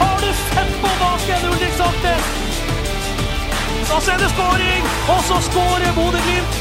[0.00, 2.26] Har du sett på baken, Ulrik Saltnes?
[3.90, 4.90] Da er det skåring!
[5.14, 6.60] Og så skårer Bodø-Glimt!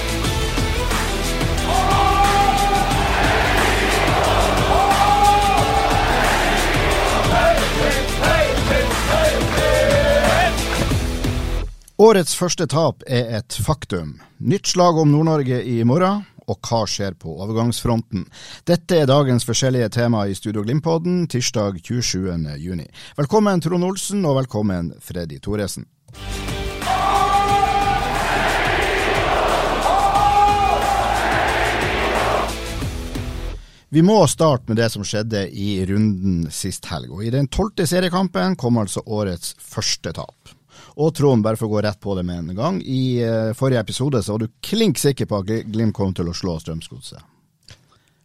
[11.99, 14.13] Årets første tap er et faktum.
[14.39, 18.25] Nytt slag om Nord-Norge i morgen, og hva skjer på overgangsfronten?
[18.67, 22.57] Dette er dagens forskjellige tema i Studio Glimt-podden tirsdag 27.
[22.57, 22.87] juni.
[23.17, 25.87] Velkommen Trond Olsen, og velkommen Freddy Thoresen.
[33.89, 37.09] Vi må starte med det som skjedde i runden sist helg.
[37.09, 40.58] og I den tolvte seriekampen kom altså årets første tap.
[40.99, 42.79] Og Trond, bare for å gå rett på det med en gang.
[42.83, 46.35] I uh, forrige episode så var du klink sikker på at Glimt kom til å
[46.35, 47.21] slå Strømsgodset.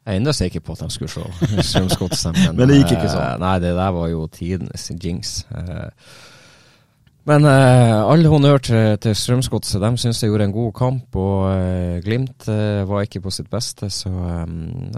[0.05, 1.25] Jeg er enda sikker på at de skulle slå
[1.71, 2.41] Strømsgodset.
[2.59, 3.23] Men det gikk ikke sånn.
[3.25, 5.37] eh, Nei, det der var jo tidenes jinx.
[5.55, 5.87] Eh,
[7.25, 9.81] Men eh, all honnør til, til Strømsgodset.
[9.81, 13.49] De syns de gjorde en god kamp, og eh, Glimt eh, var ikke på sitt
[13.55, 13.89] beste.
[13.89, 14.45] Så eh,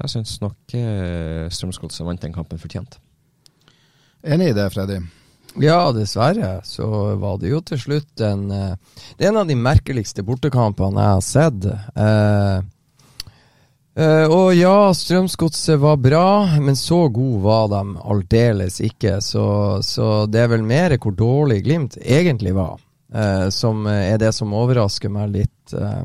[0.00, 2.98] jeg syns nok uh, Strømsgodset vant den kampen fortjent.
[4.26, 4.98] Enig i det, Freddy?
[5.60, 8.72] Ja, dessverre så var det jo til slutt en eh,
[9.16, 11.68] Det er en av de merkeligste bortekampene jeg har sett.
[11.96, 12.58] Eh,
[13.96, 16.26] eh, og ja, Strømsgodset var bra,
[16.60, 19.16] men så god var de aldeles ikke.
[19.24, 19.46] Så,
[19.86, 22.76] så det er vel mer hvor dårlig Glimt egentlig var,
[23.14, 25.72] eh, som er det som overrasker meg litt.
[25.72, 26.04] eh,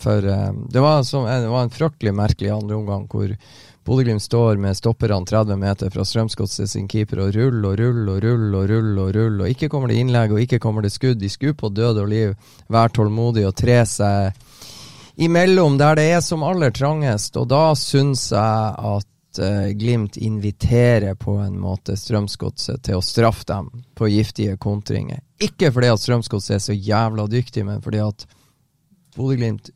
[0.00, 3.28] for eh, det, var som, det var en fryktelig merkelig andre omgang hvor
[3.86, 8.24] Bodø-Glimt står med stopperne 30 meter fra Strømsgodset sin keeper og ruller og ruller og
[8.24, 9.02] ruller og ruller.
[9.06, 11.20] Og ruller, og ikke kommer det innlegg og ikke kommer det skudd.
[11.20, 12.32] De skulle på død og liv
[12.66, 14.42] være tålmodige og tre seg
[15.22, 17.38] imellom der det er som aller trangest.
[17.38, 23.46] Og da syns jeg at uh, Glimt inviterer på en måte Strømsgodset til å straffe
[23.52, 25.22] dem på giftige kontringer.
[25.38, 28.26] Ikke fordi at Strømsgodset er så jævla dyktig, men fordi at
[29.16, 29.70] Bodø-Glimt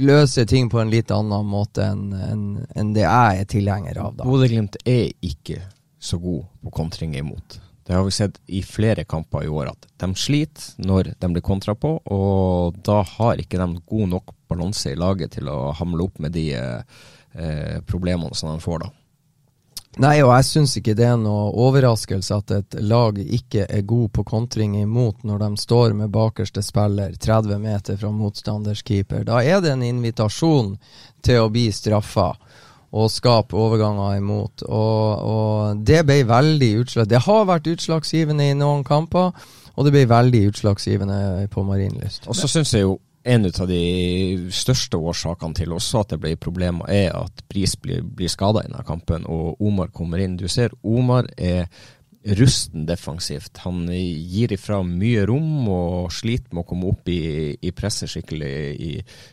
[0.00, 2.44] løser ting på en litt annen måte enn en,
[2.78, 4.22] en det jeg er tilhenger av.
[4.24, 5.60] Bodø-Glimt er ikke
[6.00, 7.60] så god på kontring imot.
[7.86, 11.44] Det har vi sett i flere kamper i år, at de sliter når de blir
[11.44, 16.06] kontra på, og da har ikke de god nok balanse i laget til å hamle
[16.06, 17.00] opp med de eh,
[17.34, 18.90] eh, problemene som de får da.
[19.98, 24.12] Nei, og jeg syns ikke det er noe overraskelse at et lag ikke er god
[24.14, 29.24] på kontring imot når de står med bakerste spiller 30 meter fra motstanders keeper.
[29.26, 30.76] Da er det en invitasjon
[31.26, 32.30] til å bli straffa
[32.90, 34.62] og skape overganger imot.
[34.66, 37.10] Og, og det ble veldig utslag...
[37.10, 39.34] Det har vært utslagsgivende i noen kamper,
[39.74, 42.30] og det ble veldig utslagsgivende på Marienlyst.
[42.30, 46.34] Og så syns jeg jo en av de største årsakene til også at det ble
[46.40, 50.38] problemer, er at Bris blir, blir skada i denne kampen, og Omar kommer inn.
[50.40, 51.68] Du ser Omar er
[52.24, 53.58] rusten defensivt.
[53.64, 58.50] Han gir ifra mye rom og sliter med å komme opp i, i presset skikkelig,
[58.76, 58.90] i,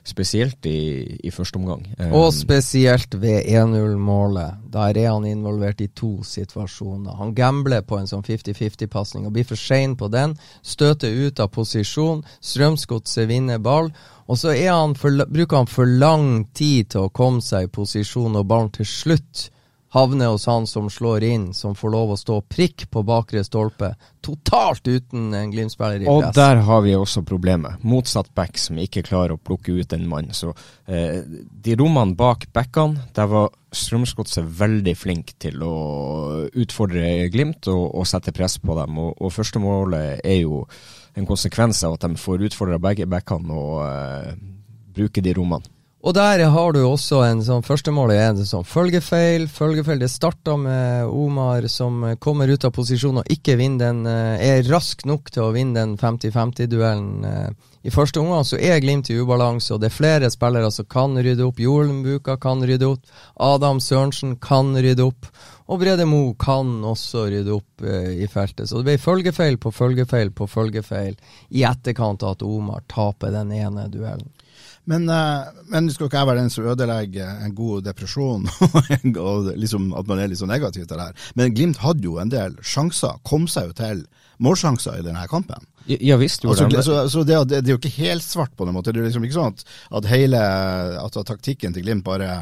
[0.08, 0.80] spesielt i,
[1.20, 1.84] i første omgang.
[2.08, 4.64] Og Um, spesielt ved 1-0-målet.
[4.72, 7.18] Der er han involvert i to situasjoner.
[7.20, 10.38] Han gambler på en sånn 50-50-pasning og blir for sein på den.
[10.64, 12.24] Støter ut av posisjon.
[12.42, 13.92] Strømsgodset vinner ball.
[14.28, 18.36] Og så han for, bruker han for lang tid til å komme seg i posisjon,
[18.36, 19.48] og ballen til slutt
[19.90, 23.94] havner hos han som slår inn, som får lov å stå prikk på bakre stolpe.
[24.24, 27.80] Totalt uten en Glimt-spiller i Og der har vi også problemet.
[27.88, 30.34] Motsatt back som ikke klarer å plukke ut en mann.
[30.36, 30.52] Så
[30.86, 35.78] eh, de rommene bak backene, der var Strømsgodset veldig flink til å
[36.56, 39.00] utfordre Glimt og, og sette press på dem.
[39.04, 40.66] Og, og første målet er jo
[41.18, 44.36] en konsekvens av at de får utfordra begge backene og eh,
[44.98, 45.77] bruker de rommene.
[46.06, 49.48] Og der har du også en sånn Førstemålet er en sånn følgefeil.
[49.50, 50.00] Følgefeil.
[50.04, 54.70] Det starta med Omar som kommer ut av posisjon og ikke vinner den eh, Er
[54.70, 57.26] rask nok til å vinne den 50-50-duellen.
[57.26, 57.50] eh.
[57.88, 61.14] I første omgang så er Glimt i ubalanse, og det er flere spillere som kan
[61.16, 61.60] rydde opp.
[61.62, 63.14] Jolenbuka kan rydde opp.
[63.40, 65.30] Adam Sørensen kan rydde opp.
[65.68, 68.70] Og Brede Mo kan også rydde opp eh, i feltet.
[68.70, 71.18] Så det ble følgefeil på følgefeil på følgefeil
[71.50, 74.30] i etterkant av at Omar taper den ene duellen.
[74.88, 78.46] Men, eh, men skal ikke jeg være den som ødelegger en god depresjon,
[79.30, 81.26] og liksom at man er litt så negativ til det her.
[81.36, 84.06] Men Glimt hadde jo en del sjanser, kom seg jo til
[84.44, 85.66] målsjanser i denne kampen.
[85.88, 86.86] Ja, visst gjorde Altså, de det.
[86.86, 88.94] så, så det, det, det er jo ikke helt svart på den måten.
[88.96, 89.64] Det er liksom ikke sånn at,
[90.00, 90.42] at hele
[91.04, 92.42] at taktikken til Glimt bare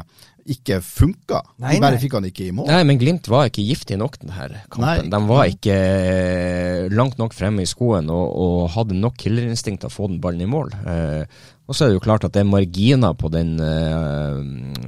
[0.52, 1.40] ikke funka.
[1.62, 2.02] Nei, De bare nei.
[2.02, 2.68] fikk han ikke i mål.
[2.70, 4.84] Nei, men Glimt var ikke giftig nok denne kampen.
[4.86, 4.96] Nei.
[5.12, 9.90] De var ikke eh, langt nok fremme i skoen og, og hadde nok killerinstinkt til
[9.90, 10.72] å få den ballen i mål.
[10.86, 11.24] Eh,
[11.66, 14.36] og så er det jo klart at det er marginer på den eh,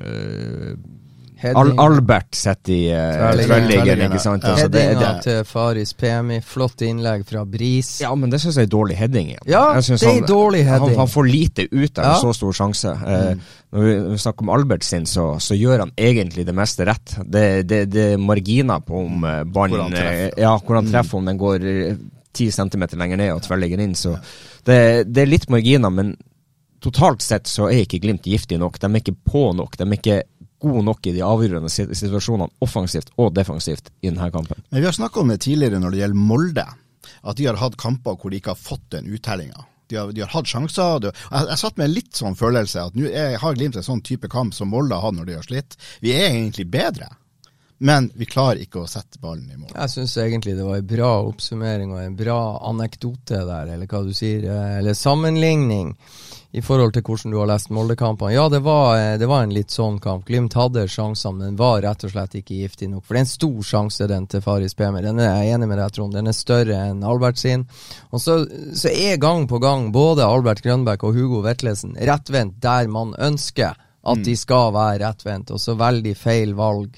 [0.04, 0.72] eh,
[1.54, 3.46] Al Albert sitter i uh, Tverrliggeren.
[3.46, 4.42] tverrliggeren, Tverrliggeren, ikke sant?
[4.42, 4.50] ja.
[4.56, 8.00] Altså, Headinga til Faris Pemi, flott innlegg fra Bris.
[8.02, 9.44] ja, men det syns jeg er dårlig heading igjen.
[9.46, 10.88] Ja, det er han- dårlig heading.
[10.96, 12.14] Han, han får lite ut av Ja.
[12.20, 12.90] så stor sjanse.
[12.90, 13.34] Eh,
[13.70, 16.84] når, vi, når vi snakker om Albert sin, så, så gjør han egentlig det meste
[16.88, 17.16] rett.
[17.24, 20.24] Det, det, det er marginer på om uh, Hvor ballen han treffer.
[20.32, 21.94] eh, Ja, hvor han treffer, om den går eh,
[22.34, 23.94] ti centimeter lenger ned og tverrligger inn.
[23.94, 24.16] Så
[24.66, 26.16] det, det er litt marginer, men
[26.80, 28.78] totalt sett så er ikke Glimt giftig nok.
[28.78, 29.76] De er ikke på nok.
[29.80, 30.18] De er ikke
[30.62, 34.60] gode nok i de avgjørende situasjonene offensivt og defensivt i denne kampen.
[34.70, 36.66] Men vi har snakka om det tidligere når det gjelder Molde.
[37.22, 39.64] At de har hatt kamper hvor de ikke har fått den uttellinga.
[39.88, 41.08] De har, de har hatt sjanser.
[41.08, 43.08] Jeg, jeg satt med en litt sånn følelse at nå
[43.40, 45.78] har Glimt en sånn type kamp som Molde har hatt når de har slitt.
[46.04, 47.08] Vi er egentlig bedre,
[47.78, 49.72] men vi klarer ikke å sette ballen i mål.
[49.72, 54.02] Jeg syns egentlig det var en bra oppsummering og en bra anekdote der, eller hva
[54.04, 55.94] du sier, eh, eller sammenligning
[56.52, 58.32] i forhold til hvordan du har lest Molde-kampene.
[58.32, 60.24] Ja, det var, eh, det var en litt sånn kamp.
[60.26, 63.04] Glimt hadde sjansene, men var rett og slett ikke giftig nok.
[63.04, 65.04] For det er en stor sjanse, den til Faris Pemer.
[65.04, 66.16] Den er jeg enig med deg, Trond.
[66.16, 67.66] Den er større enn Albert sin.
[68.10, 68.38] Og så,
[68.72, 73.76] så er gang på gang både Albert Grønbæk og Hugo Vetlesen rettvendt der man ønsker
[74.08, 76.96] at de skal være rettvendt, og så veldig feil valg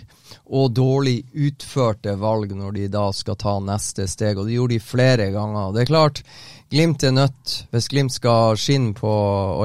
[0.51, 4.39] og dårlig utførte valg når de da skal ta neste steg.
[4.39, 5.73] Og det gjorde de flere ganger.
[5.75, 6.23] Det er klart,
[6.71, 7.55] Glimt er nødt.
[7.73, 9.11] Hvis Glimt skal skinne på,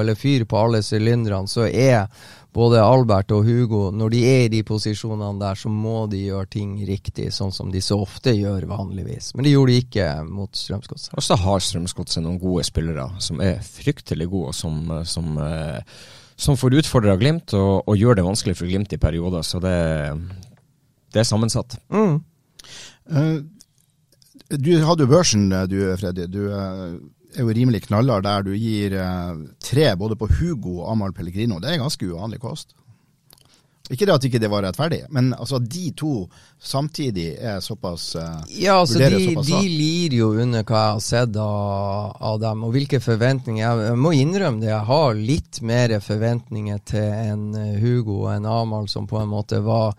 [0.00, 2.08] eller fyre på alle sylinderne, så er
[2.56, 6.48] både Albert og Hugo, når de er i de posisjonene der, så må de gjøre
[6.56, 9.34] ting riktig, sånn som de så ofte gjør vanligvis.
[9.36, 11.12] Men det gjorde de ikke mot Strømsgodset.
[11.14, 15.98] Og så har Strømsgodset noen gode spillere som er fryktelig gode, og som, som, eh,
[16.34, 19.44] som får utfordra Glimt og, og gjør det vanskelig for Glimt i perioder.
[19.46, 19.76] Så det,
[21.12, 21.78] det er sammensatt.
[21.92, 22.18] Mm.
[23.12, 23.36] Eh,
[24.48, 26.26] du hadde jo børsen, du Freddy.
[26.30, 26.96] Du eh,
[27.36, 28.46] er jo rimelig knallhard der.
[28.46, 31.60] Du gir eh, tre både på Hugo og Amahl Pellegrino.
[31.60, 32.76] Det er ganske uvanlig kost.
[33.86, 36.24] Ikke det at ikke det var rettferdig, men altså de to
[36.58, 41.04] samtidig er såpass uh, Ja, altså de, såpass de lir jo under hva jeg har
[41.06, 43.62] sett av, av dem, og hvilke forventninger.
[43.62, 47.46] Jeg, må innrømme det, jeg har litt mer forventninger til en
[47.78, 49.94] Hugo og en Amahl som på en måte var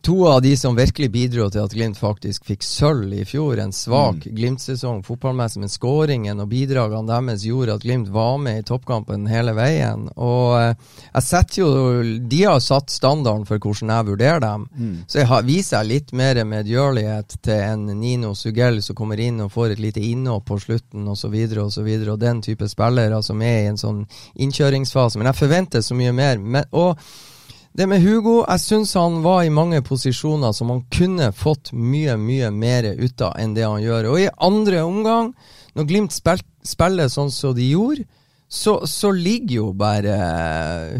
[0.00, 3.58] to av de som virkelig bidro til at Glimt faktisk fikk sølv i fjor.
[3.58, 4.34] En svak Mm.
[4.34, 9.52] Glimt-sesong fotballmessig, men skåringen og bidragene deres gjorde at Glimt var med i toppkampen hele
[9.54, 10.08] veien.
[10.16, 10.74] Og eh,
[11.14, 14.66] jeg setter jo De har satt standarden for hvordan jeg vurderer dem.
[14.74, 14.96] Mm.
[15.06, 19.40] Så jeg har, viser jeg litt mer medgjørlighet til en Nino Sugell som kommer inn
[19.40, 21.34] og får et lite innhopp på slutten osv.
[21.58, 24.04] Og, så videre, og den type spillere som er i en sånn
[24.34, 25.18] innkjøringsfase.
[25.18, 26.38] Men jeg forventer så mye mer.
[26.38, 26.98] Men, og
[27.78, 32.16] det med Hugo, jeg syns han var i mange posisjoner som han kunne fått mye,
[32.18, 34.08] mye mer ut av enn det han gjør.
[34.10, 35.28] Og i andre omgang,
[35.78, 38.08] når Glimt spil, spiller sånn som de gjorde,
[38.48, 40.14] så, så ligger jo bare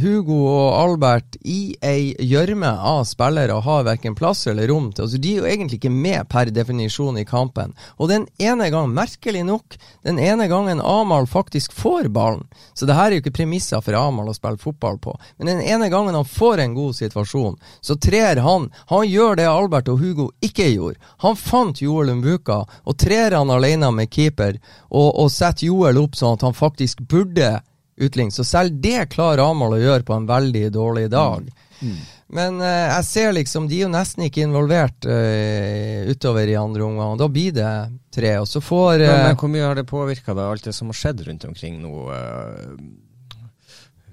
[0.02, 5.06] Hugo og Albert i ei gjørme av spillere og har verken plass eller rom til.
[5.06, 7.72] Altså, de er jo egentlig ikke med per definisjon i kampen.
[7.96, 12.96] Og den ene gang, merkelig nok, den ene gangen Amahl faktisk får ballen Så det
[12.96, 15.16] her er jo ikke premisser for Amahl å spille fotball på.
[15.38, 18.68] Men den ene gangen han får en god situasjon, så trer han.
[18.92, 21.00] Han gjør det Albert og Hugo ikke gjorde.
[21.24, 26.16] Han fant Joel Umbuka og trer han alene med keeper og, og setter Joel opp
[26.18, 27.37] sånn at han faktisk burde
[27.98, 28.34] utligne.
[28.34, 31.50] Så selv det klarer Amahl å gjøre på en veldig dårlig dag.
[32.28, 36.84] Men eh, jeg ser liksom, de er jo nesten ikke involvert eh, utover i andre
[36.84, 37.16] omgang.
[37.20, 37.72] Da blir det
[38.14, 38.34] tre.
[38.42, 40.98] Og så får Men, eh, men hvor mye har det påvirka alt det som har
[40.98, 41.94] skjedd rundt omkring nå?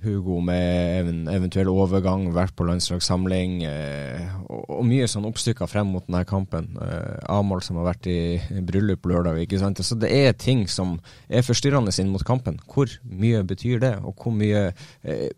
[0.06, 6.06] Hugo med even, eventuell overgang, vært på landslagssamling, eh, og, mye sånn oppstykker frem mot
[6.08, 6.72] denne kampen.
[6.82, 8.20] Eh, Amahl som har vært i,
[8.66, 9.82] bryllup lørdag, ikke sant.
[9.84, 12.62] Så det er ting som er forstyrrende inn mot kampen.
[12.70, 14.68] Hvor mye betyr det, og hvor mye
[15.04, 15.30] eh,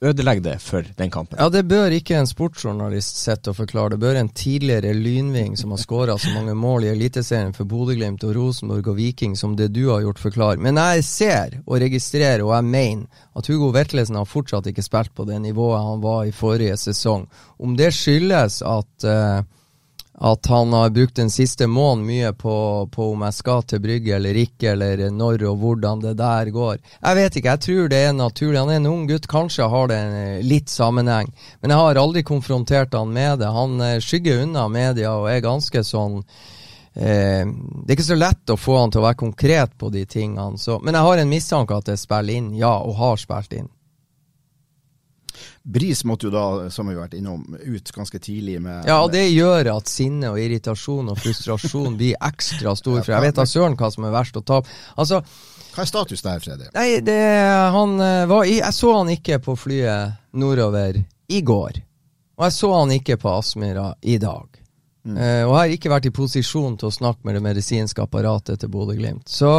[0.00, 1.38] ødelegger det for den kampen?
[1.40, 3.94] Ja, det bør ikke en sportsjournalist sitte og forklare.
[3.94, 8.24] Det bør en tidligere lynving som har skåra så mange mål i Eliteserien for Bodø-Glimt
[8.28, 10.62] og Rosenborg og Viking som det du har gjort, forklare.
[10.62, 15.14] Men jeg ser og registrerer, og jeg mener, at Hugo Vetlesen har fortsatt ikke spilt
[15.14, 17.26] på det nivået han var i forrige sesong.
[17.58, 19.42] Om det skyldes at eh,
[20.20, 24.16] at han har brukt den siste måneden mye på, på om jeg skal til Brygge
[24.16, 26.80] eller ikke, eller når og hvordan det der går.
[26.98, 28.58] Jeg vet ikke, jeg tror det er naturlig.
[28.58, 31.30] Han er en ung gutt, kanskje har det en litt sammenheng.
[31.62, 33.52] Men jeg har aldri konfrontert han med det.
[33.54, 38.50] Han eh, skygger unna media og er ganske sånn eh, Det er ikke så lett
[38.50, 40.58] å få han til å være konkret på de tingene.
[40.58, 43.70] Så, men jeg har en mistanke at det spiller inn, ja, og har spilt inn.
[45.68, 49.12] Bris måtte jo da, som vi har vært innom, ut ganske tidlig med Ja, og
[49.12, 53.44] det gjør at sinne og irritasjon og frustrasjon blir ekstra stor, for jeg vet da
[53.48, 54.72] søren hva som er verst å tape.
[54.96, 55.20] Altså,
[55.74, 56.70] Hva er status der, Freddy?
[56.72, 57.18] Nei, det,
[57.74, 61.82] han eh, var i Jeg så han ikke på flyet nordover i går.
[62.38, 64.48] Og jeg så han ikke på Aspmyra i dag.
[65.04, 65.16] Mm.
[65.16, 68.60] Uh, og jeg har ikke vært i posisjon til å snakke med det medisinske apparatet
[68.62, 69.28] til Bodø-Glimt.
[69.28, 69.52] Så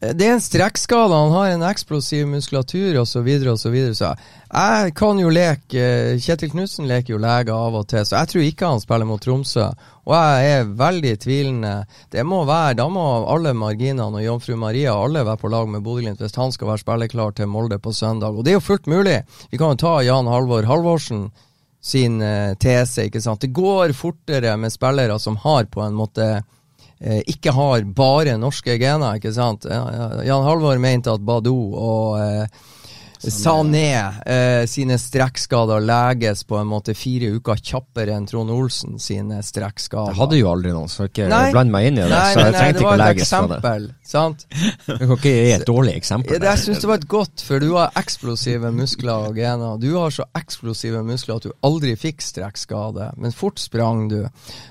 [0.00, 3.12] det er en strekkskade, han har en eksplosiv muskulatur osv.
[3.14, 4.10] Så, videre, og så, videre, så
[4.54, 5.84] jeg kan jo leke
[6.20, 9.22] Kjetil Knutsen leker jo lege av og til, så jeg tror ikke han spiller mot
[9.22, 9.70] Tromsø.
[10.04, 11.72] Og jeg er veldig tvilende.
[12.12, 15.82] Det må være, Da må alle marginene og Jomfru Maria alle være på lag med
[15.86, 18.36] Bodø-Glimt hvis han skal være spilleklar til Molde på søndag.
[18.36, 19.22] Og det er jo fullt mulig.
[19.50, 21.30] Vi kan jo ta Jan Halvor Halvorsen
[21.84, 23.40] sin uh, tese, ikke sant.
[23.40, 26.44] Det går fortere med spillere som har på en måte eh,
[27.28, 29.66] ikke har bare norske gener, ikke sant.
[29.68, 32.62] Jan Halvor mente at Badou og eh,
[33.30, 33.88] Sané
[34.26, 40.12] eh, sine strekkskader leges på en måte fire uker kjappere enn Trond Olsen sine strekkskader.
[40.12, 42.10] Jeg hadde jo aldri noen, så ikke bland meg inn i det.
[42.12, 43.88] Nei, så jeg nei, trengte ikke å leges det.
[44.04, 44.46] Sant?
[44.84, 46.36] Du kan ikke gi et dårlig eksempel.
[46.38, 49.80] Ja, jeg syns det var et godt, for du har eksplosive muskler og gener.
[49.82, 54.20] Du har så eksplosive muskler at du aldri fikk strekkskade, men fort sprang du.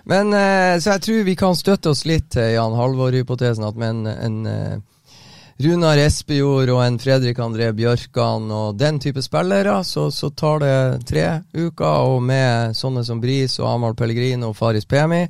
[0.09, 3.95] Men eh, Så jeg tror vi kan støtte oss litt til Jan Halvor-hypotesen, at med
[3.95, 4.81] en, en eh,
[5.61, 10.77] Runar Espejord og en Fredrik André Bjørkan og den type spillere, så, så, tar det
[11.09, 12.07] tre uker.
[12.09, 15.27] Og med sånne som Bris og Amahl Pellegrino og Faris Pemi,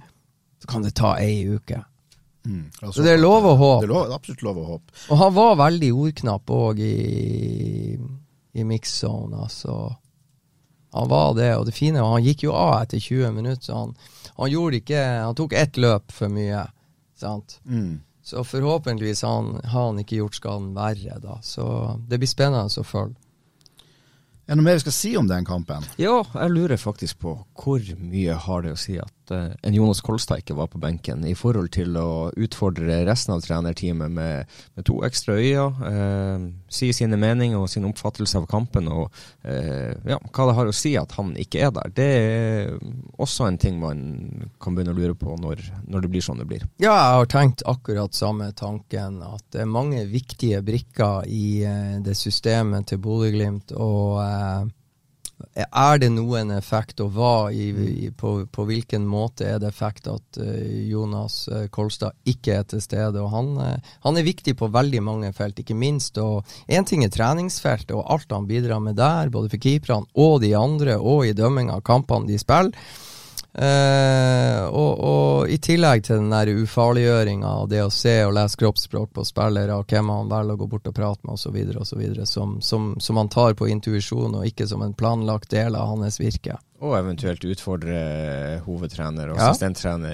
[0.64, 1.82] så kan det ta ei uke.
[2.46, 3.82] Mm, altså, så det er lov å håpe.
[3.84, 4.96] Det er lov, absolutt lov å håpe.
[5.12, 7.98] Og han var veldig ordknapp òg i,
[8.56, 9.76] i mix-zone, altså.
[10.94, 13.80] Han var det, og det fine er han gikk jo av etter 20 minutter, så
[13.80, 13.94] han,
[14.38, 16.68] han gjorde ikke Han tok ett løp for mye,
[17.18, 17.58] sant.
[17.66, 18.04] Mm.
[18.24, 21.40] Så forhåpentligvis har han, har han ikke gjort skaden verre, da.
[21.44, 21.66] Så
[22.08, 23.20] det blir spennende å følge.
[24.44, 25.86] Er det noe mer vi skal si om den kampen?
[26.00, 30.02] Ja, jeg lurer faktisk på hvor mye har det å si at uh, en Jonas
[30.02, 34.88] Kolstad ikke var på benken, i forhold til å utfordre resten av trenerteamet med, med
[34.88, 39.14] to ekstra øyne, eh, si sine meninger og sin oppfattelse av kampen, og
[39.48, 41.94] eh, ja, hva det har å si at han ikke er der.
[41.96, 42.76] Det er
[43.22, 44.04] også en ting man
[44.64, 46.68] kan begynne å lure på når, når det blir sånn det blir.
[46.84, 51.64] Ja, jeg har tenkt akkurat samme tanken, at det er mange viktige brikker i
[52.04, 53.76] det systemet til Bodø-Glimt.
[53.78, 54.72] og
[55.54, 60.08] er det noen effekt, og hva i, i, på, på, hvilken måte er det effekt
[60.10, 60.50] at uh,
[60.90, 63.22] Jonas uh, Kolstad ikke er til stede?
[63.22, 66.18] og han, uh, han, er viktig på veldig mange felt, ikke minst.
[66.18, 70.42] og Én ting er treningsfeltet og alt han bidrar med der, både for keeperne og
[70.44, 72.74] de andre, og i dømming av kampene de spiller.
[73.54, 78.58] Uh, og, og, i tillegg til den der ufarliggjøringa og det å se og lese
[78.58, 82.02] kroppsspråk på spillere, og hvem han velger å gå bort og prate med osv., osv.,
[82.26, 86.18] som, som, som han tar på intuisjon og ikke som en planlagt del av hans
[86.18, 86.58] virke.
[86.84, 88.00] Og eventuelt utfordre
[88.66, 89.52] hovedtrener og ja.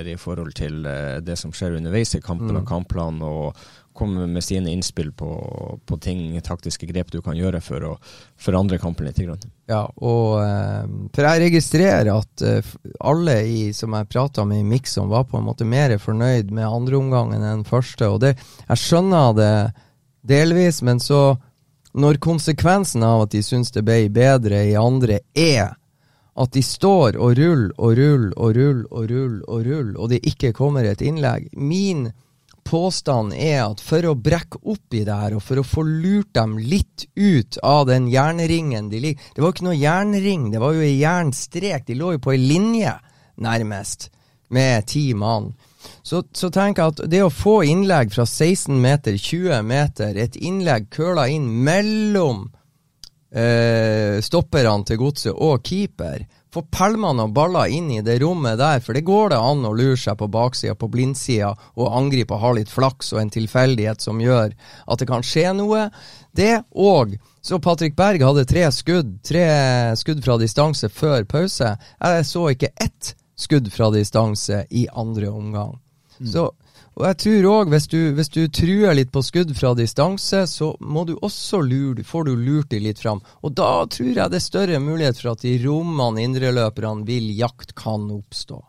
[0.03, 2.60] i forhold til uh, det som skjer underveis i kampen mm.
[2.60, 3.55] og kampplanen, og
[4.00, 5.29] komme med sine innspill på,
[5.86, 7.94] på, ting, taktiske grep du kan gjøre for å
[8.39, 9.20] forandre kampen litt.
[9.20, 9.51] Grann.
[9.70, 12.72] Ja, og eh, for jeg registrerer at eh,
[13.03, 16.68] alle i, som jeg prata med i Mikson, var på en måte mer fornøyd med
[16.68, 18.08] andreomgangen enn første.
[18.08, 19.53] Og det, jeg skjønner det
[20.29, 21.36] delvis, men så
[22.00, 25.75] når konsekvensen av at de syns det ble bedre i andre, er
[26.39, 30.22] at de står og ruller og ruller og ruller og ruller, og ruller, og det
[30.29, 32.10] ikke kommer et innlegg Min
[32.68, 36.32] påstanden er at for å brekke opp i det her, og for å få lurt
[36.38, 40.75] dem litt ut av den jernringen de ligger Det var ikke noe jernring, det var
[40.78, 41.88] jo ei jernstrek.
[41.88, 42.94] De lå jo på ei linje,
[43.39, 44.10] nærmest,
[44.50, 45.51] med ti mann.
[46.04, 50.89] Så, så tenk at det å få innlegg fra 16 meter, 20 meter, et innlegg
[50.94, 52.48] køla inn mellom
[53.32, 58.79] eh, stopperne til godset og keeper få pælmene og baller inn i det rommet der,
[58.82, 62.44] for det går det an å lure seg på baksida, på blindsida, og angripe og
[62.44, 65.88] ha litt flaks og en tilfeldighet som gjør at det kan skje noe.
[66.36, 69.46] Det og så Patrick Berg hadde tre skudd, tre
[70.00, 71.75] skudd fra distanse før pause.
[72.01, 75.77] Jeg så ikke ett skudd fra distanse i andre omgang.
[76.20, 76.32] Mm.
[76.34, 76.50] Så
[77.00, 77.86] og jeg tror òg, hvis,
[78.18, 82.34] hvis, du truer litt på skudd fra distanse, så må du også lure, får du
[82.36, 83.22] lurt de litt fram.
[83.39, 87.72] Og da tror jeg det er større mulighet for at de rommene indreløperne vil jakt,
[87.79, 88.60] kan oppstå.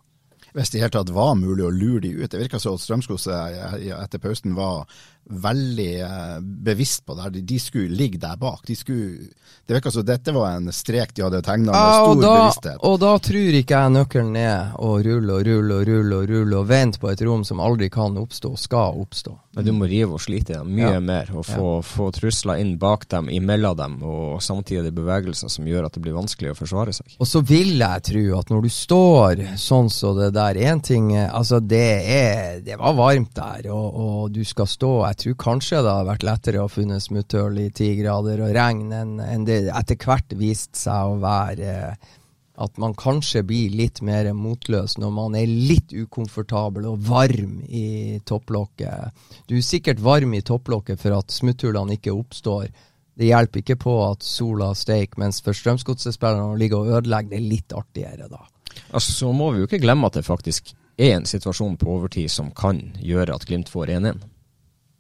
[0.55, 2.31] hvis det i hele tatt var mulig å lure de ut.
[2.31, 4.87] Det virka som at Strømsgodset etter pausen var
[5.31, 7.23] veldig eh, bevisst på det.
[7.23, 7.31] her.
[7.31, 8.63] De, de skulle ligge der bak.
[8.67, 9.31] De skulle,
[9.67, 12.79] det virka som dette var en strek de hadde tegna med Ja, stor da, bevissthet.
[12.83, 16.57] og da tror ikke jeg nøkkelen er og rulle og rulle og rulle og rulle
[16.63, 19.37] og vente på et rom som aldri kan oppstå, skal oppstå.
[19.57, 21.01] Men du må rive og slite dem mye Ja.
[21.03, 25.89] mer, og få, få trusler inn bak dem, imellom dem, og samtidig bevegelser som gjør
[25.89, 27.17] at det blir vanskelig å forsvare seg.
[27.19, 31.11] Og så vil jeg tro at når du står sånn som det der Én ting
[31.17, 35.83] Altså, det er Det var varmt der, og, og du skal stå Jeg tror kanskje
[35.85, 39.99] det har vært lettere å funne smutthull i ti grader og regn enn det etter
[40.01, 42.17] hvert viste seg å være eh,
[42.61, 48.21] at man kanskje blir litt mer motløs når man er litt ukomfortabel og varm i
[48.29, 49.17] topplokket.
[49.49, 52.69] Du er sikkert varm i topplokket for at smutthullene ikke oppstår.
[53.17, 57.41] Det hjelper ikke på at sola steiker, mens for Strømsgodset-spillerne å ligge og ødelegge, det
[57.41, 58.45] er litt artigere da.
[58.93, 62.29] Altså, Så må vi jo ikke glemme at det faktisk er en situasjon på overtid
[62.33, 64.21] som kan gjøre at Glimt får 1-1.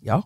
[0.06, 0.22] Ja.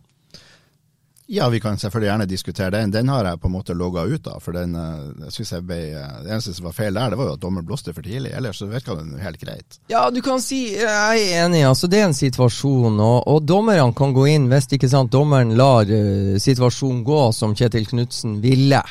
[1.27, 2.91] Ja, vi kan selvfølgelig gjerne diskutere den.
[2.91, 4.43] Den har jeg på en måte logga ut av.
[4.45, 7.19] For den, eh, jeg synes jeg ble, eh, det eneste som var feil der, det
[7.19, 8.35] var jo at dommeren blåste for tidlig.
[8.37, 9.79] Ellers så virka den helt greit.
[9.89, 13.95] Ja, du kan si Jeg er enig, altså det er en situasjon, og, og dommerne
[13.97, 18.83] kan gå inn hvis ikke sant, dommeren lar uh, situasjonen gå som Kjetil Knutsen ville.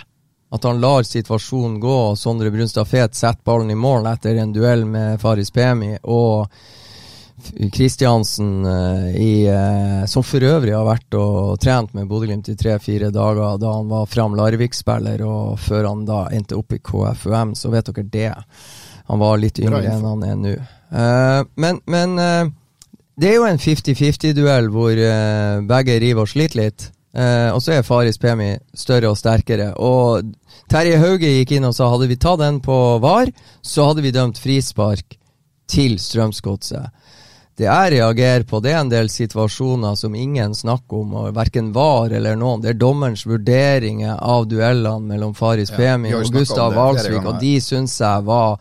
[0.54, 4.54] At han lar situasjonen gå, og Sondre Brunstad Fet setter ballen i mål etter en
[4.54, 6.50] duell med Faris Pemi, og
[7.74, 13.12] Kristiansen, eh, i, eh, som for øvrig har vært og trent med Bodø-Glimt i tre-fire
[13.14, 17.72] dager da han var Fram Larvik-spiller, og før han da endte opp i KFUM, så
[17.74, 18.34] vet dere det.
[19.12, 20.58] Han var litt yngre enn han er nå.
[20.94, 22.18] Eh, men men
[23.14, 25.00] det er jo en 50-50-duell hvor
[25.70, 26.88] begge river og sliter litt.
[27.14, 29.76] Og så er Faris Pemi større og sterkere.
[29.78, 30.32] Og
[30.72, 33.30] Terje Hauge gikk inn og sa hadde vi tatt den på VAR,
[33.62, 35.20] så hadde vi dømt frispark
[35.70, 36.90] til Strømsgodset.
[37.54, 41.70] Det jeg reagerer på, det er en del situasjoner som ingen snakker om, og verken
[41.76, 42.64] VAR eller noen.
[42.64, 47.20] Det er dommerens vurderinger av duellene mellom Faris Ja, jo og Gustav ganger.
[47.22, 48.58] og de syns jeg var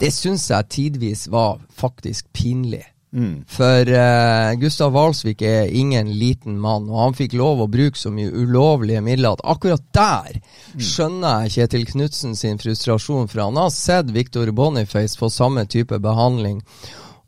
[0.00, 2.86] Det syns jeg tidvis var faktisk pinlig.
[3.12, 3.42] Mm.
[3.50, 8.12] For uh, Gustav Valsvik er ingen liten mann, og han fikk lov å bruke så
[8.14, 10.38] mye ulovlige midler at akkurat der
[10.78, 15.98] skjønner jeg Kjetil Knutsen sin frustrasjon, for han har sett Victor Boniface få samme type
[16.00, 16.62] behandling.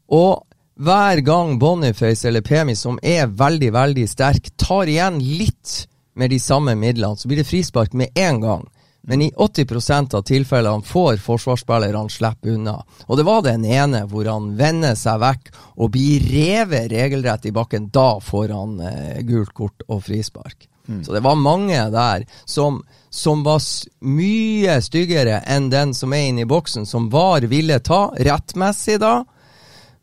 [0.08, 6.30] Og hver gang Boniface eller Pemi, som er veldig, veldig sterk, tar igjen litt med
[6.30, 8.64] de samme midlene, så blir det frispark med en gang.
[9.02, 12.76] Men i 80% av tilfellene får forsvarsspillerne slippe unna.
[13.06, 17.54] Og det var den ene hvor han vender seg vekk og blir revet regelrett i
[17.54, 17.90] bakken.
[17.90, 20.68] Da får han eh, gult kort og frispark.
[21.06, 22.80] Så det var mange der som,
[23.10, 23.62] som var
[24.02, 29.22] mye styggere enn den som er inne i boksen, som VAR ville ta, rettmessig da,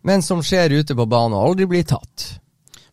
[0.09, 2.31] men som skjer ute på banen og aldri blir tatt.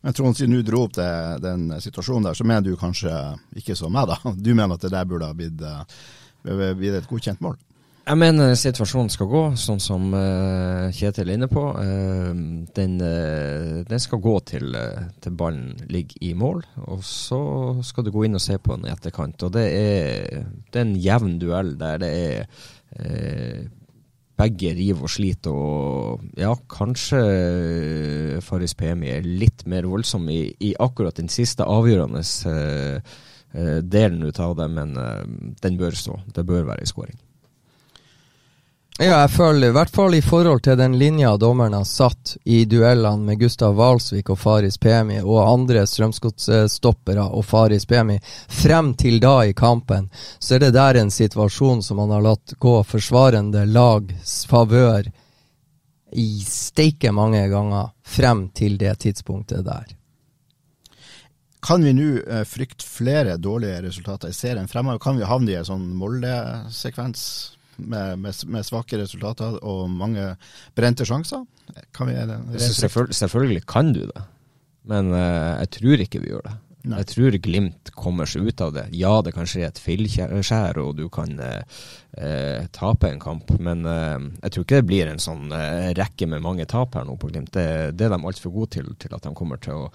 [0.05, 1.09] Men Trond, siden du dro opp det,
[1.41, 3.13] den situasjonen der, så mener du kanskje
[3.57, 4.33] ikke som meg, da.
[4.37, 7.57] Du mener at det der burde ha blitt, eh, blitt et godkjent mål?
[8.07, 11.63] Jeg mener situasjonen skal gå sånn som uh, Kjetil er inne på.
[11.75, 12.29] Uh,
[12.77, 14.77] den, uh, den skal gå til,
[15.19, 17.41] til ballen ligger i mål, og så
[17.83, 19.43] skal du gå inn og se på den i etterkant.
[19.43, 22.63] Og det er, det er en jevn duell der det er
[22.95, 23.65] eh,
[24.37, 27.21] begge river og sliter, og ja, kanskje
[28.45, 33.15] Faris Pemi er litt mer voldsom i, i akkurat den siste avgjørende uh,
[33.57, 35.23] uh, delen ut av det, men uh,
[35.63, 36.19] den bør stå.
[36.35, 37.17] Det bør være en skåring.
[38.97, 42.63] Ja, jeg føler i hvert fall i forhold til den linja dommeren har satt i
[42.65, 48.15] duellene med Gustav Valsvik og Faris Pemi og andre Strømsgodsstoppere og Faris Pemi,
[48.49, 50.07] frem til da i kampen,
[50.39, 55.11] så er det der en situasjon som han har latt gå forsvarende lags favør
[56.17, 59.93] i steike mange ganger frem til det tidspunktet der.
[61.61, 64.97] Kan vi nå eh, frykte flere dårlige resultater i serien fremover?
[64.97, 67.27] Kan vi havne i en sånn Molde-sekvens
[67.77, 70.33] med, med, med svake resultater og mange
[70.77, 71.45] brente sjanser?
[71.95, 72.15] Kan vi
[72.63, 74.23] selvføl selvfølgelig kan du det,
[74.87, 76.55] men uh, jeg tror ikke vi gjør det.
[76.87, 77.01] Nei.
[77.01, 78.85] Jeg tror Glimt kommer seg ut av det.
[78.95, 81.81] Ja, det kan skje et fillskjær, og du kan eh,
[82.15, 85.51] eh, tape en kamp, men jeg tror ikke det blir en sånn
[85.97, 87.51] rekke med mange tap her nå på Glimt.
[87.57, 89.89] Det, det er de altfor gode til, til at de kommer til å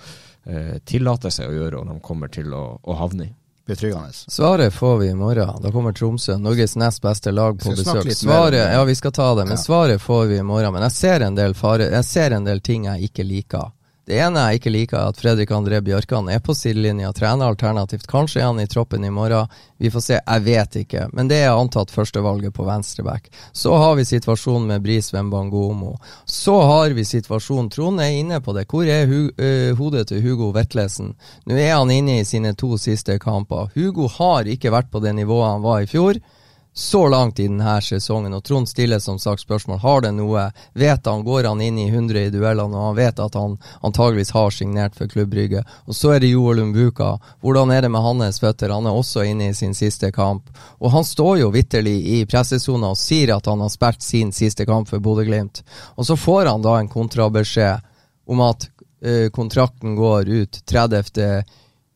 [0.44, 3.32] eh, tillate seg å gjøre, og de kommer til å, å havne i.
[3.66, 4.12] betryggende?
[4.12, 5.62] Svaret får vi i morgen.
[5.62, 8.12] Da kommer Tromsø, Norges nest beste lag, på besøk.
[8.12, 10.72] Svaret, ja, vi skal ta det, men svaret får vi i morgen.
[10.72, 13.70] Men jeg ser en del fare, jeg ser en del ting jeg ikke liker
[14.02, 18.08] Det ene jeg ikke liker, er at Fredrik André Bjørkan er på sidelinja, trener alternativt.
[18.10, 19.46] Kanskje er han i troppen i morgen.
[19.78, 21.04] Vi får se, jeg vet ikke.
[21.14, 23.30] Men det er antatt førstevalget på venstreback.
[23.54, 25.94] Så har vi situasjonen med Bris Wembangomo.
[26.26, 28.66] Så har vi situasjonen Trond er inne på det.
[28.66, 31.14] Hvor er hu uh, hodet til Hugo Vetlesen?
[31.46, 33.70] Nå er han inne i sine to siste kamper.
[33.76, 36.18] Hugo har ikke vært på det nivået han var i fjor
[36.74, 38.32] så langt i denne sesongen.
[38.32, 40.46] Og Trond stiller som sagt spørsmål har det noe.
[40.72, 44.32] Vet han, Går han inn i 100 i duellene og han vet at han antageligvis
[44.32, 45.64] har signert for Klubb Brygge.
[45.84, 47.18] Og så er det Joel Umbuka.
[47.44, 48.72] Hvordan er det med hans føtter?
[48.72, 50.48] Han er også inne i sin siste kamp.
[50.80, 54.66] Og han står jo vitterlig i pressesona og sier at han har spilt sin siste
[54.66, 55.62] kamp for Bodø-Glimt.
[55.96, 57.84] Og så får han da en kontrabeskjed
[58.32, 58.68] om at
[59.04, 61.44] uh, kontrakten går ut 30.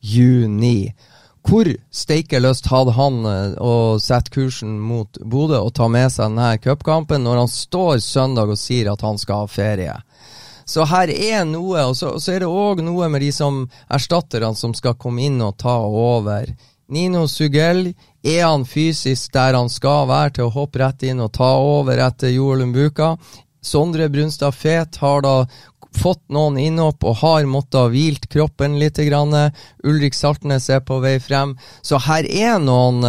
[0.00, 0.92] juni.
[1.46, 6.32] Hvor steike lyst hadde han eh, å sette kursen mot Bodø og ta med seg
[6.32, 9.94] denne cupkampen, når han står søndag og sier at han skal ha ferie?
[10.66, 14.58] Så her er noe, og så, så er det òg noe med de som erstatterne
[14.58, 16.50] som skal komme inn og ta over.
[16.90, 17.92] Nino Sugell,
[18.26, 22.02] er han fysisk der han skal være til å hoppe rett inn og ta over
[22.02, 23.14] etter Joel Mbuka?
[23.62, 25.36] Sondre Brunstad Fet har da
[25.96, 29.00] fått noen innhopp og har måttet hvilt kroppen litt.
[29.06, 29.34] Grann.
[29.84, 31.56] Ulrik Saltnes er på vei frem.
[31.82, 33.04] Så her er noen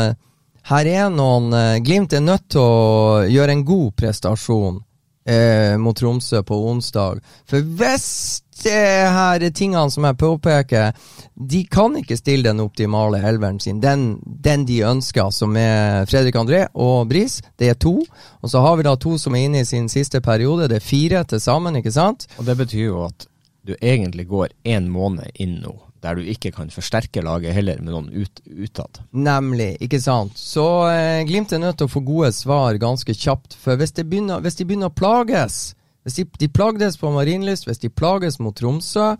[0.67, 4.81] her er noen Glimt er nødt til å gjøre en god prestasjon
[5.27, 7.21] eh, mot Tromsø på onsdag.
[7.47, 10.93] For hvis det her tingene som jeg påpeker,
[11.37, 13.81] de kan ikke stille den optimale elveren sin.
[13.81, 17.99] Den, den de ønsker, som er Fredrik André og Bris, det er to.
[18.41, 20.69] Og så har vi da to som er inne i sin siste periode.
[20.71, 22.25] Det er fire til sammen, ikke sant?
[22.41, 23.27] Og det betyr jo at
[23.67, 27.89] du egentlig går én måned inn nå der du ikke kan forsterke laget heller med
[27.91, 28.99] noen ut, utad.
[29.11, 30.37] Nemlig, ikke sant.
[30.37, 33.57] Så eh, Glimt er nødt til å få gode svar ganske kjapt.
[33.57, 35.73] For hvis, begynner, hvis de begynner å plages,
[36.05, 39.15] hvis de, de plagdes på Marienlyst, hvis de plages mot Tromsø,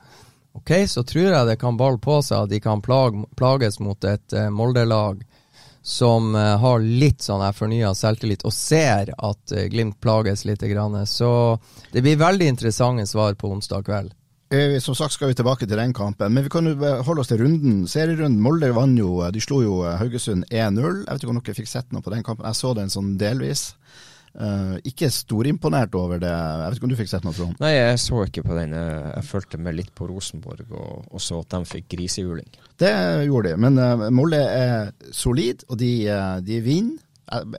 [0.58, 4.08] ok, så tror jeg det kan balle på seg at de kan plage, plages mot
[4.08, 5.22] et uh, Molde-lag
[5.88, 10.66] som uh, har litt sånn fornya selvtillit og ser at uh, Glimt plages litt.
[10.68, 10.98] Grann.
[11.08, 11.30] Så
[11.94, 14.16] det blir veldig interessante svar på onsdag kveld.
[14.80, 17.42] Som sagt skal vi tilbake til den kampen, men vi kan jo holde oss til
[17.42, 17.82] runden.
[17.92, 18.40] Serierunden.
[18.40, 21.02] Molde vant jo, de slo jo Haugesund 1-0.
[21.04, 22.48] Jeg vet ikke om dere fikk sett noe på den kampen.
[22.48, 23.74] Jeg så den sånn delvis.
[24.38, 26.30] Uh, ikke storimponert over det.
[26.30, 27.56] Jeg vet ikke om du fikk sett noe, Trond?
[27.64, 28.76] Nei, jeg så ikke på den.
[28.78, 32.52] Jeg fulgte med litt på Rosenborg og, og så at de fikk grisehjuling.
[32.78, 32.92] Det
[33.26, 37.02] gjorde de, men uh, Molde er solid, og de, uh, de vinner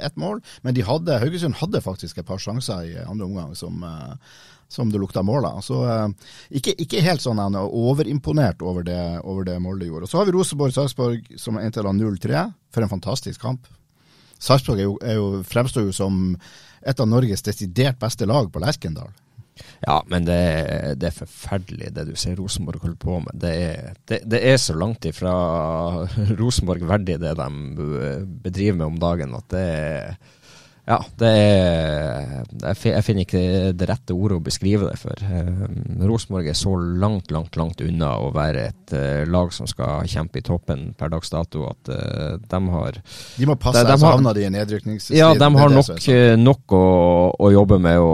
[0.00, 0.38] ett mål.
[0.62, 3.82] Men de hadde, Haugesund hadde faktisk et par sjanser i andre omgang som
[4.68, 5.60] som det lukta mål av.
[5.64, 5.78] Så
[6.52, 10.04] ikke, ikke, helt sånn han er overimponert over det, over det Molde gjorde.
[10.04, 13.64] Og Så har vi Rosenborg-Sarpsborg som endte 0-3, for en fantastisk kamp.
[14.38, 16.36] Sarpsborg er er fremstår jo som
[16.88, 19.10] et av Norges desidert beste lag på Lerkendal.
[19.80, 20.38] Ja, men det,
[20.98, 23.38] det, er forferdelig det du ser Rosenborg holder på med.
[23.42, 25.32] Det er, det, det er så langt ifra
[26.40, 27.48] Rosenborg verdig det de
[28.44, 30.36] bedriver med om dagen at det er
[30.88, 33.42] ja, det er Jeg finner ikke
[33.76, 35.20] det rette ordet å beskrive det for.
[35.20, 35.66] Uh,
[36.08, 40.40] Rosenborg er så langt, langt, langt unna å være et uh, lag som skal kjempe
[40.40, 43.00] i toppen per dags dato, at uh, de har
[43.36, 45.20] De må passe, seg, så havner de i nedrykningsstriden.
[45.20, 46.08] Ja, de har nok,
[46.40, 46.86] nok å,
[47.36, 48.10] å, jobbe med å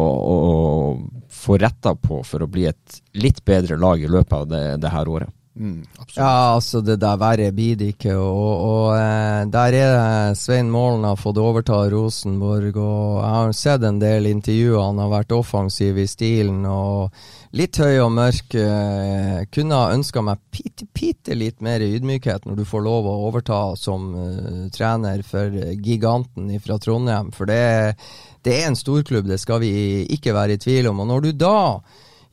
[1.30, 4.94] få retta på for å bli et litt bedre lag i løpet av det, det
[4.94, 5.30] her året.
[5.54, 5.84] Mm,
[6.16, 8.16] ja, altså det der verre blir det ikke.
[8.18, 13.86] Og, og eh, der er Svein Målen har fått overta Rosenborg, og jeg har sett
[13.86, 14.80] en del intervjuer.
[14.82, 17.14] Han har vært offensiv i stilen og
[17.54, 18.56] litt høy og mørk.
[18.58, 23.18] Eh, kunne ha ønska meg bitte, bitte litt mer ydmykhet når du får lov å
[23.28, 27.30] overta som uh, trener for giganten fra Trondheim.
[27.34, 27.94] For det,
[28.42, 31.04] det er en storklubb, det skal vi ikke være i tvil om.
[31.04, 31.60] Og når du da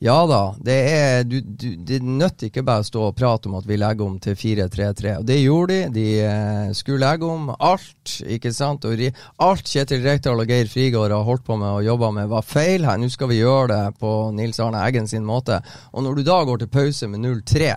[0.02, 3.54] ja da, det er du, du, Det nytter ikke bare å stå og prate om
[3.60, 5.12] at vi legger om til 4-3-3.
[5.20, 5.92] Og det gjorde de.
[5.94, 8.82] De eh, skulle legge om alt, ikke sant.
[8.88, 9.04] Og
[9.46, 12.88] alt Kjetil Rekdal og Geir Frigård har holdt på med og jobba med, var feil
[12.88, 12.98] her.
[12.98, 15.60] Nå skal vi gjøre det på Nils Arne Eggen sin måte.
[15.94, 17.70] Og når du da går til pause med 0-3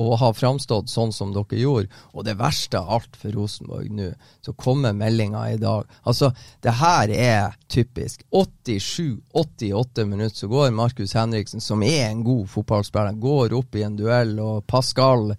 [0.00, 1.90] og har framstått sånn som dere gjorde.
[2.12, 4.10] Og det verste av alt for Rosenborg nå,
[4.44, 5.88] så kommer meldinga i dag.
[6.08, 6.32] Altså,
[6.64, 8.24] det her er typisk.
[8.32, 13.98] 87-88 minutter så går Markus Henriksen, som er en god fotballspiller, går opp i en
[13.98, 15.32] duell, og Pascal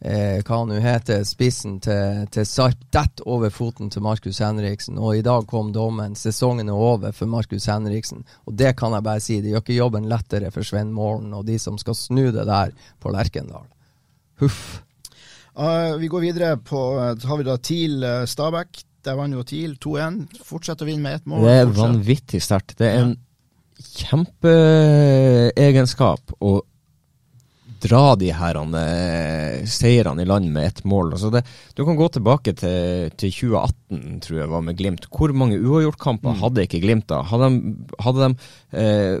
[0.00, 4.98] eh, hva han nå heter, spissen til, til Sarp, detter over foten til Markus Henriksen.
[4.98, 6.16] Og i dag kom dommen.
[6.18, 8.24] Sesongen er over for Markus Henriksen.
[8.46, 11.46] Og det kan jeg bare si, det gjør ikke jobben lettere for Svein Målen og
[11.48, 13.66] de som skal snu det der på Lerkendal.
[14.42, 14.60] Huff.
[15.58, 16.78] Uh, vi går videre på
[17.18, 18.84] Så har vi da TIL uh, Stabæk.
[19.06, 20.26] Der vant jo TIL 2-1.
[20.46, 21.44] Fortsetter å vinne med ett mål.
[21.46, 22.78] Det er vanvittig sterkt.
[22.80, 23.16] Det er en
[23.78, 26.62] kjempeegenskap å
[27.82, 31.12] dra de her eh, seirene i land med ett mål.
[31.14, 31.42] Altså det,
[31.78, 35.04] du kan gå tilbake til, til 2018, tror jeg var med Glimt.
[35.14, 36.40] Hvor mange uavgjortkamper mm.
[36.42, 37.18] hadde ikke Glimt da?
[37.28, 37.58] Hadde de,
[38.04, 38.30] hadde de
[38.82, 39.16] eh,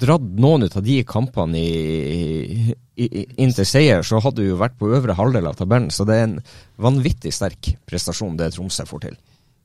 [0.00, 4.50] dratt noen ut av de kampene i, i, i, inn til seier, så hadde du
[4.50, 5.92] jo vært på øvre halvdel av tabellen.
[5.94, 6.36] Så det er en
[6.82, 9.16] vanvittig sterk prestasjon det Tromsø får til.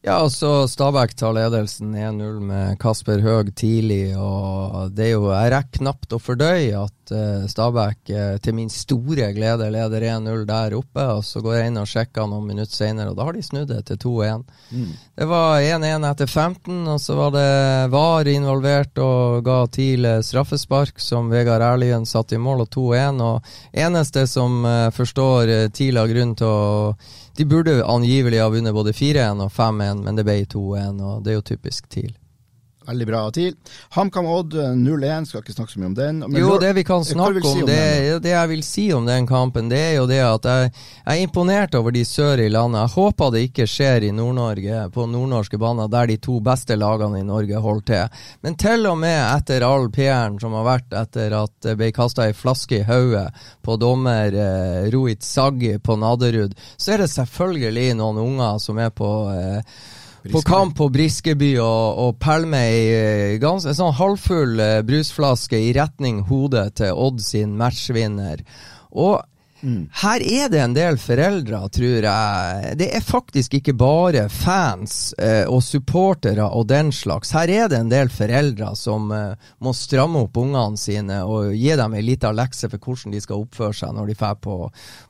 [0.02, 4.16] Ja, altså Stabæk tar ledelsen 1-0 med Kasper Høeg tidlig.
[4.18, 8.70] og det er jo, Jeg rekker knapt å fordøye at uh, Stabæk uh, til min
[8.72, 11.06] store glede leder 1-0 der oppe.
[11.18, 13.70] og Så går jeg inn og sjekker noen minutter senere, og da har de snudd
[13.72, 14.44] det til 2-1.
[14.72, 14.92] Mm.
[15.22, 17.48] Det var 1-1 etter 15, og så var det
[17.94, 23.22] VAR involvert og ga TIL straffespark, som Vegard Erlien satte i mål, og 2-1.
[23.22, 24.64] og Eneste som
[24.96, 26.96] forstår TIL har grunn til å
[27.38, 31.32] de burde angivelig ha vunnet både 4-1 og 5-1, men det ble 2-1, og det
[31.32, 32.12] er jo typisk TIL.
[32.88, 33.54] Veldig bra TIL.
[33.94, 36.24] HamKam Odd 0-1, skal ikke snakke så mye om den.
[36.26, 37.84] Men jo, det vi kan snakke om, si om det,
[38.24, 40.72] det, jeg vil si om den kampen, det er jo det at jeg,
[41.04, 42.82] jeg er imponert over de sør i landet.
[42.82, 47.22] Jeg håper det ikke skjer i Nord-Norge, på nordnorske baner, der de to beste lagene
[47.22, 48.26] i Norge holder til.
[48.42, 52.26] Men til og med etter all PR-en som har vært etter at det ble kasta
[52.32, 53.28] ei flaske i hodet
[53.62, 58.90] på dommer eh, Rohit Saggi på Naderud, så er det selvfølgelig noen unger som er
[58.90, 59.82] på eh,
[60.30, 65.72] på kamp på Briskeby og, og pælme ei eh, ganske sånn halvfull eh, brusflaske i
[65.78, 68.44] retning hodet til Odd sin matchvinner.
[68.92, 69.22] Og
[69.62, 69.90] Mm.
[69.94, 72.74] Her er det en del foreldre, tror jeg.
[72.80, 77.34] Det er faktisk ikke bare fans eh, og supportere og den slags.
[77.36, 81.76] Her er det en del foreldre som eh, må stramme opp ungene sine og gi
[81.78, 84.58] dem ei lita lekse for hvordan de skal oppføre seg når de drar på,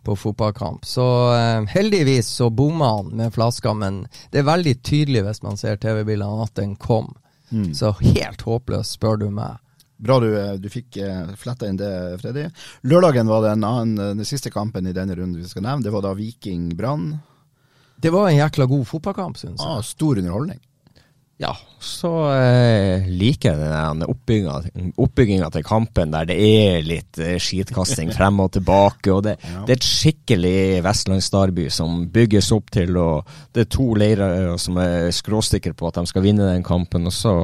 [0.04, 0.86] på, fotballkamp.
[0.88, 5.60] Så eh, heldigvis så bomma han med flaska, men det er veldig tydelig hvis man
[5.60, 7.14] ser TV-bildene at den kom.
[7.52, 7.74] Mm.
[7.76, 9.60] Så helt håpløst, spør du meg.
[10.02, 11.92] Bra du, du fikk eh, fletta inn det,
[12.24, 12.48] Freddy.
[12.90, 15.86] Lørdagen var det en annen, eh, den siste kampen i denne runden vi skal nevne.
[15.86, 17.14] Det var da Viking Brann.
[18.02, 19.70] Det var en jækla god fotballkamp, syns jeg.
[19.70, 20.62] Ah, stor underholdning.
[21.42, 28.12] Ja, så eh, liker jeg den oppbygginga til kampen der det er litt eh, skitkasting
[28.18, 29.10] frem og tilbake.
[29.14, 29.64] og Det, ja.
[29.66, 34.78] det er et skikkelig vestlandsdarby som bygges opp til, og det er to leirer som
[34.82, 37.10] er skråstikker på at de skal vinne den kampen.
[37.10, 37.36] og så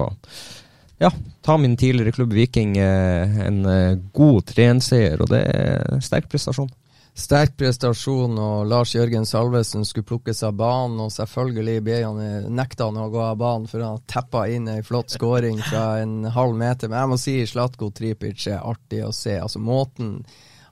[0.97, 6.29] ja, ta min tidligere klubb Viking eh, en eh, god 3-1-seier, og det er sterk
[6.31, 6.69] prestasjon.
[7.17, 12.91] Sterk prestasjon, og Lars Jørgen Salvesen skulle plukkes av banen, og selvfølgelig han eh, nekta
[12.91, 16.53] han å gå av banen, for han teppa inn ei flott skåring fra en halv
[16.57, 16.91] meter.
[16.91, 19.33] Men jeg må si Slatko Tripic er artig å se.
[19.41, 20.19] Altså måten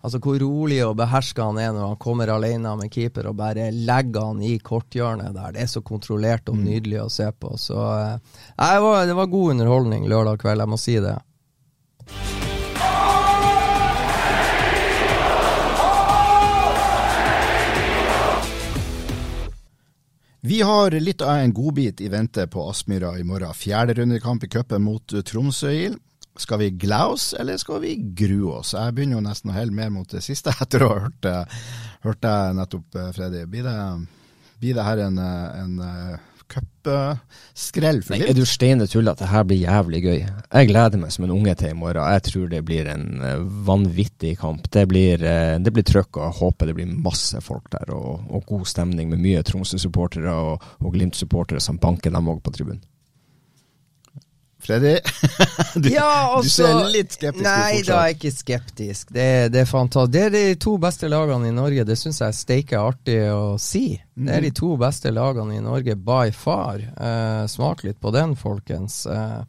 [0.05, 3.71] Altså Hvor rolig og beherska han er når han kommer alene med keeper og bare
[3.73, 5.55] legger han i korthjørnet der.
[5.55, 6.65] Det er så kontrollert og mm.
[6.67, 7.55] nydelig å se på.
[7.57, 8.19] Så eh,
[8.53, 11.15] det, var, det var god underholdning lørdag kveld, jeg må si det.
[20.45, 23.57] Vi har litt av en godbit i vente på Aspmyra i morgen.
[23.57, 25.97] Fjerde rundekamp i cupen mot Tromsø-IL.
[26.37, 28.73] Skal vi glede oss, eller skal vi grue oss?
[28.75, 31.27] Jeg begynner jo nesten å helle mer mot det siste etter å ha hørt,
[32.03, 33.43] hørt deg nettopp, eh, Freddy.
[33.51, 33.75] Blir det,
[34.59, 38.33] blir det her en, eh, en eh, cupskrell for litt?
[38.33, 40.17] Er du steine at Det her blir jævlig gøy.
[40.27, 42.03] Jeg gleder meg som en unge til i morgen.
[42.03, 43.07] Jeg tror det blir en
[43.65, 44.67] vanvittig kamp.
[44.69, 48.43] Det blir, det blir trøkk, og jeg håper det blir masse folk der, og, og
[48.51, 52.83] god stemning med mye Tromsø-supportere og, og Glimt-supportere som banker dem òg på tribunen.
[54.65, 54.95] Freddy,
[55.83, 59.11] du, ja, også, du, ser altså, litt skeptisk ut Nei, da er jeg ikke skeptisk.
[59.13, 60.13] Det, det, er fantastisk.
[60.15, 61.85] Det er de to beste lagene i Norge.
[61.85, 63.85] Det syns jeg er steike artig å si.
[64.15, 66.81] Det er de to beste lagene i Norge by far.
[66.81, 69.03] Eh, smak litt på den, folkens.
[69.05, 69.43] Eh,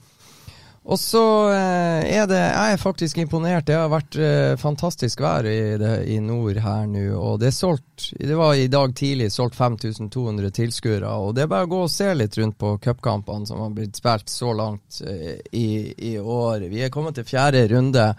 [0.86, 3.66] og så eh, er det Jeg er faktisk imponert.
[3.66, 7.08] Det har vært eh, fantastisk vær i, det, i nord her nå.
[7.18, 11.10] Og det er solgt Det var i dag tidlig solgt 5200 tilskuere.
[11.10, 13.98] Og det er bare å gå og se litt rundt på cupkampene som har blitt
[13.98, 15.68] spilt så langt eh, i,
[16.12, 16.68] i år.
[16.70, 18.12] Vi er kommet til fjerde runde.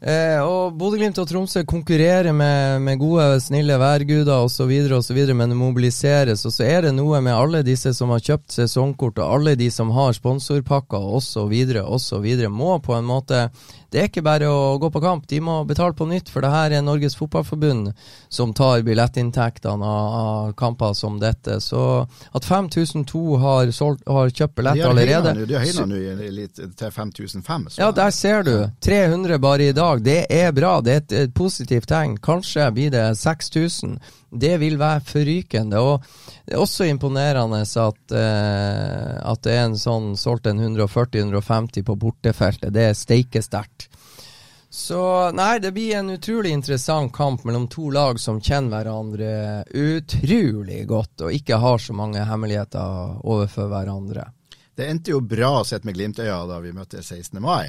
[0.00, 4.72] Eh, og Bodø-Glimt og Tromsø konkurrerer med, med gode, snille værguder osv.,
[5.36, 6.46] men det mobiliseres.
[6.48, 9.68] Og så er det noe med alle disse som har kjøpt sesongkort, og alle de
[9.70, 11.52] som har sponsorpakker osv.,
[11.84, 13.42] osv., må på en måte
[13.90, 16.30] det er ikke bare å gå på kamp, de må betale på nytt.
[16.30, 17.90] For det her er Norges Fotballforbund
[18.30, 21.58] som tar billettinntektene av, av kamper som dette.
[21.64, 26.46] Så at 5002 har, solgt, har kjøpt billett allerede De har høyna nå
[26.78, 27.68] til 5005.
[27.80, 28.54] Ja, der ser du.
[28.86, 30.04] 300 bare i dag.
[30.06, 30.78] Det er bra.
[30.84, 32.16] Det er et, et positivt tegn.
[32.22, 33.98] Kanskje blir det 6000.
[34.30, 35.80] Det vil være forrykende.
[35.82, 36.04] Og
[36.46, 41.96] det er også imponerende at, eh, at det er en sånn solgt en 140-150 på
[41.98, 42.72] bortefeltet.
[42.74, 43.88] Det er steike sterkt.
[44.72, 45.00] Så
[45.34, 49.30] nei, det blir en utrolig interessant kamp mellom to lag som kjenner hverandre
[49.74, 54.28] utrolig godt, og ikke har så mange hemmeligheter overfor hverandre.
[54.78, 57.42] Det endte jo bra sett med Glimt-øya da vi møttes 16.
[57.42, 57.66] mai.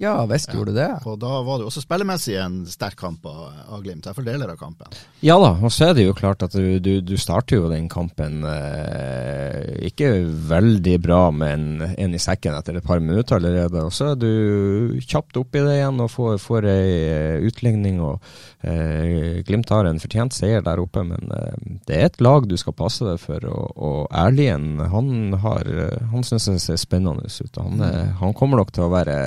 [0.00, 0.88] Ja visst gjorde det.
[1.04, 4.56] Og da var det også spillemessig en sterk kamp av, av Glimt, Derfor deler av
[4.56, 4.88] kampen.
[5.20, 7.88] Ja da, og så er det jo klart at du, du, du starter jo den
[7.92, 10.08] kampen eh, ikke
[10.48, 13.82] veldig bra med en, en, i sekken etter et par minutter allerede.
[13.84, 18.00] Og så er du kjapt oppi det igjen og får, får ei eh, utligning.
[18.00, 18.24] og
[18.64, 22.56] eh, Glimt har en fortjent seier der oppe, men eh, det er et lag du
[22.60, 23.44] skal passe deg for.
[23.52, 25.12] Og, og Erlien, han,
[25.44, 27.60] har, eh, han syns det ser spennende ut.
[27.60, 28.16] Han, mm.
[28.24, 29.20] han kommer nok til å være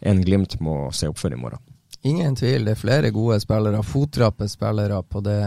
[0.00, 1.62] en en Glimt må se opp for i morgen.
[2.04, 5.38] Ingen tvil, det er flere gode spillere, fotrappe spillere på det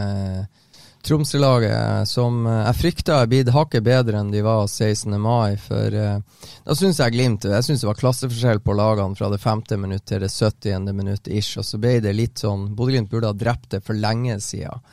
[1.07, 5.13] Tromsø-laget som eh, jeg frykta er blitt hakket bedre enn de var 16.
[5.21, 5.55] mai.
[5.61, 9.39] For uh, da syns jeg Glimt Jeg syns det var klasseforskjell på lagene fra det
[9.39, 10.89] femte minutt til det 70.
[10.97, 11.55] minutt ish.
[11.61, 14.83] Og så ble det litt sånn Bodø-Glimt burde ha drept det for lenge siden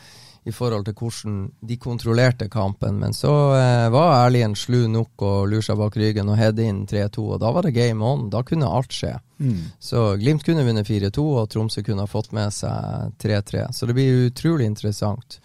[0.44, 2.98] i forhold til hvordan de kontrollerte kampen.
[3.00, 6.82] Men så eh, var Erlien slu nok og lurte seg bak ryggen og heade inn
[6.90, 8.28] 3-2, og da var det game on.
[8.32, 9.14] Da kunne alt skje.
[9.40, 9.62] Mm.
[9.80, 13.70] Så Glimt kunne vunnet 4-2, og Tromsø kunne ha fått med seg 3-3.
[13.72, 15.40] Så det blir utrolig interessant.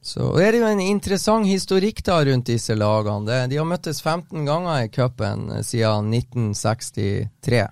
[0.00, 3.42] Så er det jo en interessant historikk da rundt disse lagene.
[3.48, 7.66] De har møttes 15 ganger i cupen siden 1963.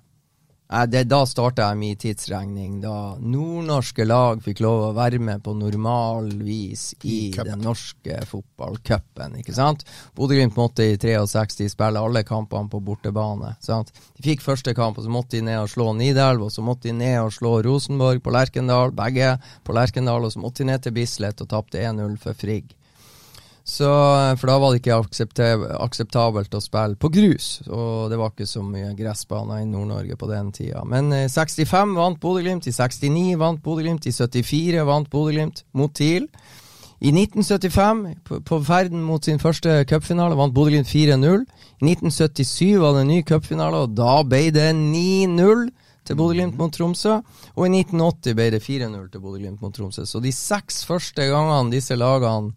[0.68, 5.54] Det, da starta jeg min tidsregning, da nordnorske lag fikk lov å være med på
[5.56, 7.48] normal vis i Cup.
[7.48, 9.38] den norske fotballcupen.
[9.40, 9.86] ikke sant?
[10.12, 13.54] Bodø-Glimt måtte i 63 spille alle kampene på bortebane.
[13.64, 13.94] sant?
[14.18, 16.90] De fikk første kamp, og så måtte de ned og slå Nidelv, og så måtte
[16.90, 20.84] de ned og slå Rosenborg på Lerkendal, begge på Lerkendal, og så måtte de ned
[20.84, 22.76] til Bislett og tapte 1-0 for Frigg.
[23.68, 23.88] Så,
[24.40, 28.62] for da var det ikke akseptabelt å spille på grus, og det var ikke så
[28.64, 30.86] mye gressbaner i Nord-Norge på den tida.
[30.88, 35.92] Men i eh, 65 vant Bodø-Glimt, i 69 vant Bodø-Glimt, i 74 vant Bodø-Glimt mot
[35.92, 36.30] TIL.
[37.04, 41.44] I 1975, på, på ferden mot sin første cupfinale, vant Bodø-Glimt 4-0.
[41.84, 45.68] I 1977 var det en ny cupfinale, og da ble det 9-0
[46.08, 47.20] til Bodø-Glimt mot Tromsø.
[47.52, 50.08] Og i 1980 ble det 4-0 til Bodø-Glimt mot Tromsø.
[50.08, 52.56] Så de seks første gangene disse lagene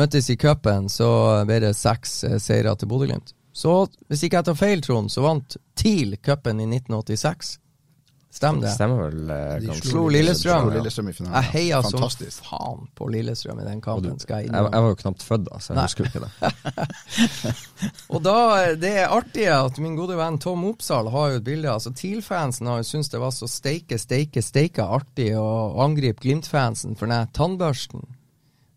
[0.00, 1.10] møttes i cupen, så
[1.48, 3.34] ble det seks eh, seire til Bodø-Glimt.
[3.52, 7.58] Så hvis ikke jeg tar feil, Trond, så vant TIL cupen i 1986.
[8.30, 8.70] Stemmer det?
[8.70, 9.30] Stemmer vel.
[9.34, 10.68] Eh, de slo Lillestrøm.
[10.68, 11.34] Slo Lillestrøm i finalen.
[11.34, 12.04] Jeg heia som
[12.46, 14.14] faen på Lillestrøm i den kampen.
[14.14, 15.86] Du, jeg, jeg, var jo knapt født da, så jeg Nei.
[15.88, 16.52] husker ikke det.
[18.14, 18.36] og da,
[18.78, 21.74] Det er artig at min gode venn Tom Opsahl har jo et bilde.
[21.74, 25.50] altså TIL-fansen har jo syntes det var så steike, steike, steike artig å
[25.82, 28.06] angripe Glimt-fansen for den tannbørsten.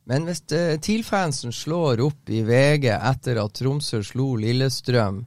[0.10, 5.24] Men hvis uh, TIL-fansen slår opp i VG etter at Tromsø slo Lillestrøm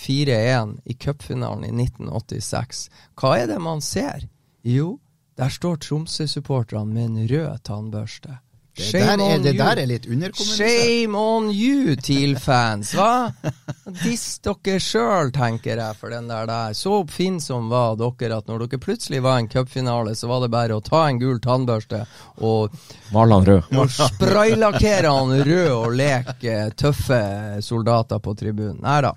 [0.00, 2.88] 4-1 i cupfinalen i 1986,
[3.20, 4.26] hva er det man ser?
[4.66, 4.98] Jo,
[5.38, 8.38] der står Tromsø-supporterne med en rød tannbørste.
[8.76, 10.70] Det, der er, det der er, litt underkommunisert.
[10.70, 13.32] Shame on you, TIL-fans, hva?
[14.04, 16.76] Diss dere sjøl, tenker jeg, for den der der.
[16.78, 20.52] Så oppfinnsom var dere at når dere plutselig var i en cupfinale, så var det
[20.54, 22.04] bare å ta en gul tannbørste
[22.46, 22.76] og
[23.10, 23.72] Male han rød.
[23.74, 27.22] Og spraylakkere han rød og leke tøffe
[27.66, 28.78] soldater på tribunen.
[28.86, 29.16] Nei da.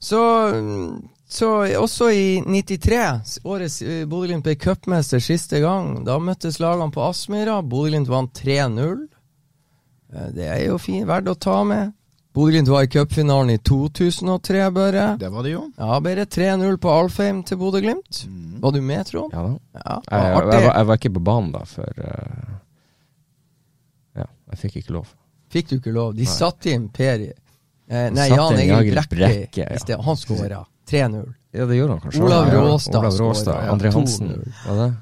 [0.00, 0.20] Så
[1.32, 6.00] så også i 93, årets uh, Bodø-Glimt ble cupmester siste gang.
[6.06, 7.60] Da møttes lagene på Aspmyra.
[7.62, 9.06] Bodø-Glimt vant 3-0.
[10.10, 11.92] Uh, det er jo fint, verdt å ta med.
[12.34, 15.06] Bodø-Glimt var i cupfinalen i 2003, Børre.
[15.18, 15.64] Det var det jo.
[15.78, 18.24] Ja, Bare 3-0 på Alfheim til Bodø-Glimt.
[18.26, 18.56] Mm.
[18.62, 19.34] Var du med, Trond?
[19.34, 19.52] Ja da.
[19.54, 22.58] Ja, jeg, jeg, jeg, var, jeg, var, ikke på banen da, for uh,
[24.18, 25.14] Ja, jeg fikk ikke lov.
[25.50, 26.12] Fikk du ikke lov?
[26.18, 27.24] De satte inn Per
[27.90, 29.16] Nei, Jan Egil Brekke.
[29.16, 29.96] Brekke ja.
[30.06, 30.60] Han skåra.
[30.90, 31.28] 3-0.
[31.52, 32.22] Ja, det gjør han kanskje.
[32.22, 33.64] Olav Råstad, Olav Råstad.
[33.64, 34.52] Ja, André Hansen.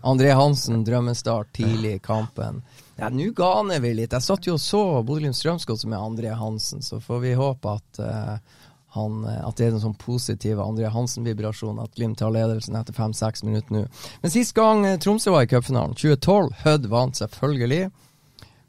[0.03, 2.63] André Hansen, drømmestart tidlig i kampen.
[2.97, 4.15] Ja, Nå ganer vi litt.
[4.17, 8.01] Jeg satt jo og så Bodø-Glimt som med André Hansen, så får vi håpe at,
[8.01, 8.65] uh,
[8.97, 13.45] han, at det er en sånn positiv André Hansen-vibrasjon, at Glimt tar ledelsen etter fem-seks
[13.45, 13.85] minutter nå.
[14.25, 17.91] Men sist gang eh, Tromsø var i cupfinalen, 2012, Hødd vant selvfølgelig.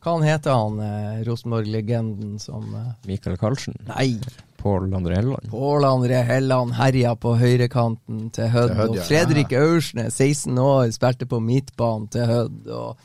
[0.03, 3.79] Hva han heter han, eh, Rosenborg-legenden som eh, Michael Karlsen?
[3.88, 4.19] Nei.
[4.59, 5.49] Pål André Helland.
[5.49, 8.75] Pål André Helland herja på høyrekanten til Hødd.
[8.89, 12.67] Og Fredrik Aursnes, 16 år, spilte på midtbanen til Hødd.
[12.67, 12.97] Og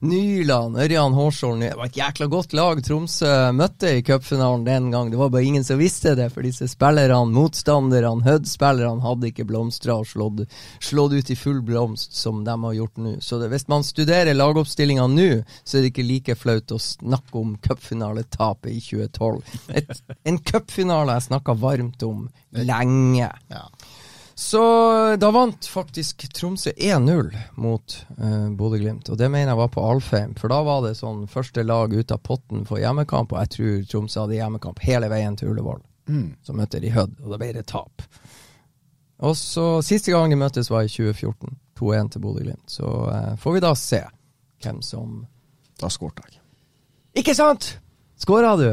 [0.00, 5.10] Nyland, Ørjan Hårsholm Det var et jækla godt lag Tromsø møtte i cupfinalen den gang.
[5.10, 9.96] Det var bare ingen som visste det, for disse spillerne, motstanderne, Hødd-spillerne, hadde ikke blomstra
[9.98, 10.44] og slått,
[10.84, 13.16] slått, ut i full blomst som de har gjort nå.
[13.24, 15.28] Så det, hvis man studerer lagoppstillinga nå,
[15.64, 19.42] så er det ikke like flaut å snakke om cupfinaletapet i 2012.
[19.80, 19.92] Et,
[20.30, 23.30] en cupfinale jeg snakka varmt om lenge.
[23.48, 23.64] Ja.
[24.38, 24.60] Så
[25.16, 30.36] da vant faktisk Tromsø 1-0 mot uh, Bodø-Glimt, og det mener jeg var på Alfheim.
[30.38, 33.80] For da var det sånn første lag ut av potten for hjemmekamp, og jeg tror
[33.90, 35.80] Tromsø hadde hjemmekamp hele veien til Ullevål.
[36.06, 36.28] Mm.
[36.46, 38.06] Så møtte de Hødd, og da ble det tap.
[39.18, 41.58] Og så Siste gang de møttes, var i 2014.
[41.78, 42.70] 2-1 til Bodø-Glimt.
[42.70, 44.04] Så uh, får vi da se
[44.62, 45.24] hvem som
[45.78, 46.40] Da skårte jeg.
[47.22, 47.76] Ikke sant?
[48.18, 48.70] Skåra du?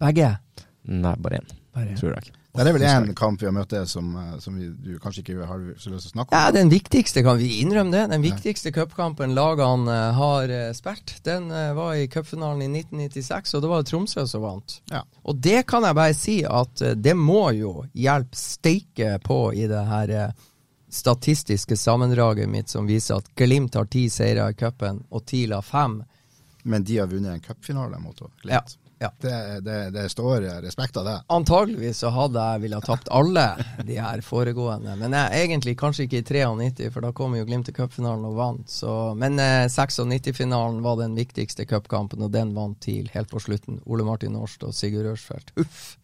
[0.00, 0.30] Begge?
[0.84, 1.52] Nei, bare én,
[1.98, 2.32] tror jeg.
[2.54, 5.24] Det er vel én kamp vi har møtt det som, eh, som vi, du kanskje
[5.24, 6.38] ikke har så lyst til å snakke om?
[6.38, 8.04] Ja, Den viktigste, kan vi innrømme det?
[8.12, 13.64] Den viktigste cupkampen lagene eh, har eh, spilt, den var i cupfinalen i 1996, og
[13.64, 14.76] det var det Tromsø som vant.
[14.92, 15.02] Ja.
[15.24, 19.82] Og det kan jeg bare si at det må jo hjelpe steike på i det
[19.90, 20.14] her
[20.94, 25.66] statistiske sammendraget mitt som viser at Glimt har ti seire i cupen, og TIL har
[25.66, 26.04] fem.
[26.62, 28.46] Men de har vunnet en cupfinale mot Glimt.
[28.46, 28.62] Ja,
[29.04, 29.10] ja.
[29.20, 31.16] Det, det, det står respekt av det.
[31.32, 33.46] Antageligvis så hadde jeg ville ha tapt alle
[33.84, 37.68] de her foregående, men jeg, egentlig kanskje ikke i 93, for da kom jo Glimt
[37.68, 38.70] til cupfinalen og vant.
[38.70, 43.82] Så, men eh, 96-finalen var den viktigste cupkampen, og den vant TIL helt på slutten.
[43.84, 45.52] Ole Martin Årst og Sigurd Rørsfeldt.
[45.60, 45.94] Uff.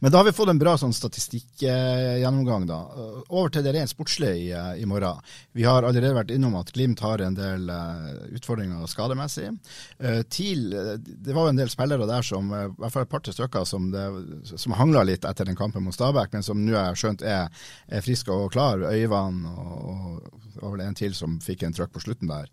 [0.00, 2.68] Men da har vi fått en bra sånn statistikkgjennomgang.
[2.70, 4.48] Uh, Over til det rent sportslige i,
[4.82, 5.20] i morgen.
[5.56, 9.48] Vi har allerede vært innom at Glimt har en del eh, utfordringer skademessig.
[9.98, 13.06] Eh, TIL, uh, det var jo en del spillere der som, uh, i hvert fall
[13.06, 16.42] et par til stykker, som, det- som hangla litt etter den kampen mot Stabæk, men
[16.46, 17.48] som nå er skjønt er,
[17.88, 18.82] er friske og klar.
[18.90, 22.48] Øyvann og, og det var vel en til som fikk en trøkk på slutten der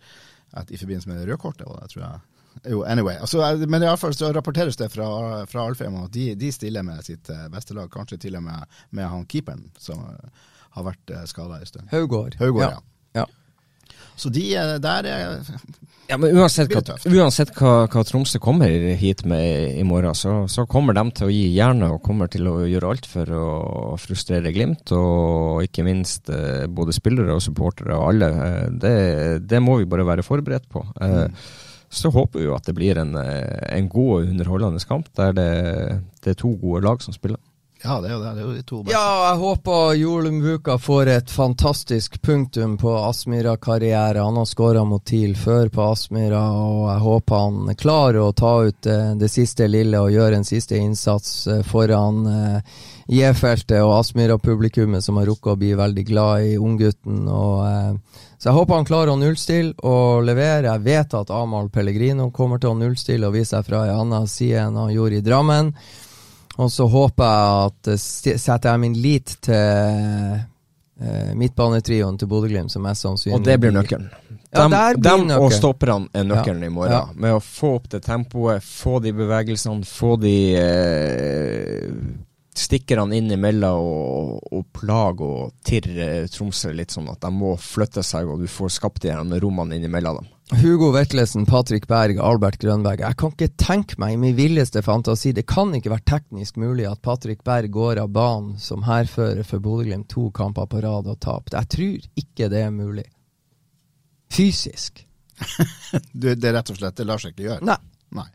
[0.56, 2.20] et, i forbindelse med det røde kortet, tror jeg.
[2.64, 3.18] Jo, anyway.
[3.22, 5.08] Altså, eh, men i alle fall så rapporteres det fra,
[5.50, 8.78] fra Alfheim at de, de stiller med sitt eh, beste lag, kanskje til og med
[8.98, 10.46] med han keeperen som eh,
[10.78, 11.90] har vært uh, skada en stund.
[11.92, 12.38] Haugård.
[12.40, 12.80] Haugård, ja.
[13.24, 13.26] ja.
[14.18, 15.44] Så de eh, der er
[16.08, 20.64] Ja, men uansett, hva, uansett hva, hva Tromsø kommer hit med i morgen, så, så
[20.70, 23.48] kommer de til å gi jernet og kommer til å gjøre alt for å
[24.00, 28.32] frustrere Glimt, og ikke minst eh, både spillere og supportere og alle.
[28.48, 28.98] Eh, det,
[29.52, 30.86] det må vi bare være forberedt på.
[31.04, 31.28] Eh,
[31.98, 35.34] Så håper vi jo at det blir en, eh, en god og underholdende kamp, der
[35.34, 35.52] det,
[36.24, 37.42] det er to gode lag som spiller.
[37.84, 38.32] Ja, det er jo det.
[38.34, 38.94] Det er jo de to beste.
[38.96, 44.24] Ja, jeg håper Jolum Mbuka får et fantastisk punktum på Aspmyra-karriere.
[44.26, 48.54] Han har skåra mot TIL før på Aspmyra, og jeg håper han klarer å ta
[48.66, 52.78] ut eh, det siste lille og gjøre en siste innsats eh, foran eh,
[53.14, 57.28] J-feltet og Aspmyra-publikummet, som har rukket å bli veldig glad i unggutten.
[57.30, 60.70] og, eh, Så jeg håper han klarer å nullstille og levere.
[60.70, 64.28] Jeg vet at Amahl Pellegrino kommer til å nullstille og vise seg fra en annen
[64.30, 65.72] side enn han gjorde i Drammen.
[66.58, 67.98] Og så håper jeg at eh,
[68.38, 73.74] setter jeg min lit til eh, midtbanetrioen til Bodø-Glimt, som mest sannsynlig Og det blir
[73.76, 74.08] nøkkelen.
[74.48, 75.58] Ja, Dem, blir dem og nøkkelen.
[75.58, 76.94] stopperne er nøkkelen Ja, i morgen.
[76.94, 77.04] ja.
[77.14, 81.90] Med å få opp det tempoet, få de bevegelsene, få de eh,
[82.58, 88.04] stikkerne inn imellom og, og plager og tirre Tromsø litt sånn at de må flytte
[88.06, 90.34] seg, og du får skapt de her rommene innimellom dem.
[90.62, 93.02] Hugo Vetlesen, Patrick Berg, Albert Grønberg.
[93.04, 96.86] Jeg kan ikke tenke meg i min villeste fantasi Det kan ikke være teknisk mulig
[96.88, 101.20] at Patrick Berg går av banen som hærfører for Bodø-Glimt to kamper på rad og
[101.20, 101.52] tap.
[101.52, 103.04] Jeg tror ikke det er mulig.
[104.32, 105.04] Fysisk.
[106.18, 107.68] Det er rett og slett Det lar seg ikke gjøre.
[107.68, 107.78] Nei,
[108.18, 108.26] Nei.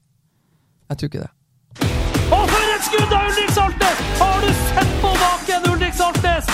[0.92, 1.32] jeg tror ikke det.
[3.12, 4.02] Og for et skudd av Ulrik Saltnes!
[4.20, 6.46] Har du sett på baken, Ulrik Saltnes?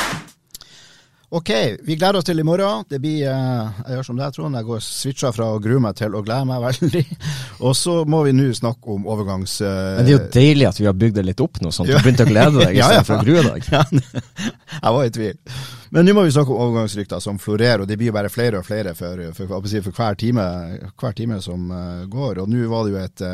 [1.28, 1.50] Ok,
[1.84, 2.86] vi gleder oss til i morgen.
[2.88, 4.56] Det blir, eh, Jeg gjør som deg, Trond.
[4.56, 7.02] Jeg går switcha fra å grue meg til å glede meg veldig.
[7.68, 9.58] Og så må vi nå snakke om overgangs...
[9.60, 11.84] eh, Men det er jo deilig at vi har bygd det litt opp nå, sånn
[11.86, 13.02] at du begynte å glede deg Ja, ja.
[13.02, 13.68] istedenfor å grue deg.
[13.76, 13.84] Ja,
[14.82, 15.58] jeg var i tvil.
[15.90, 18.62] Men nå må vi snakke om overgangsrykter som florerer, og det blir jo bare flere
[18.62, 20.48] og flere for, for, for, for hver, time,
[20.96, 22.40] hver time som eh, går.
[22.42, 23.26] Og nå var det jo et,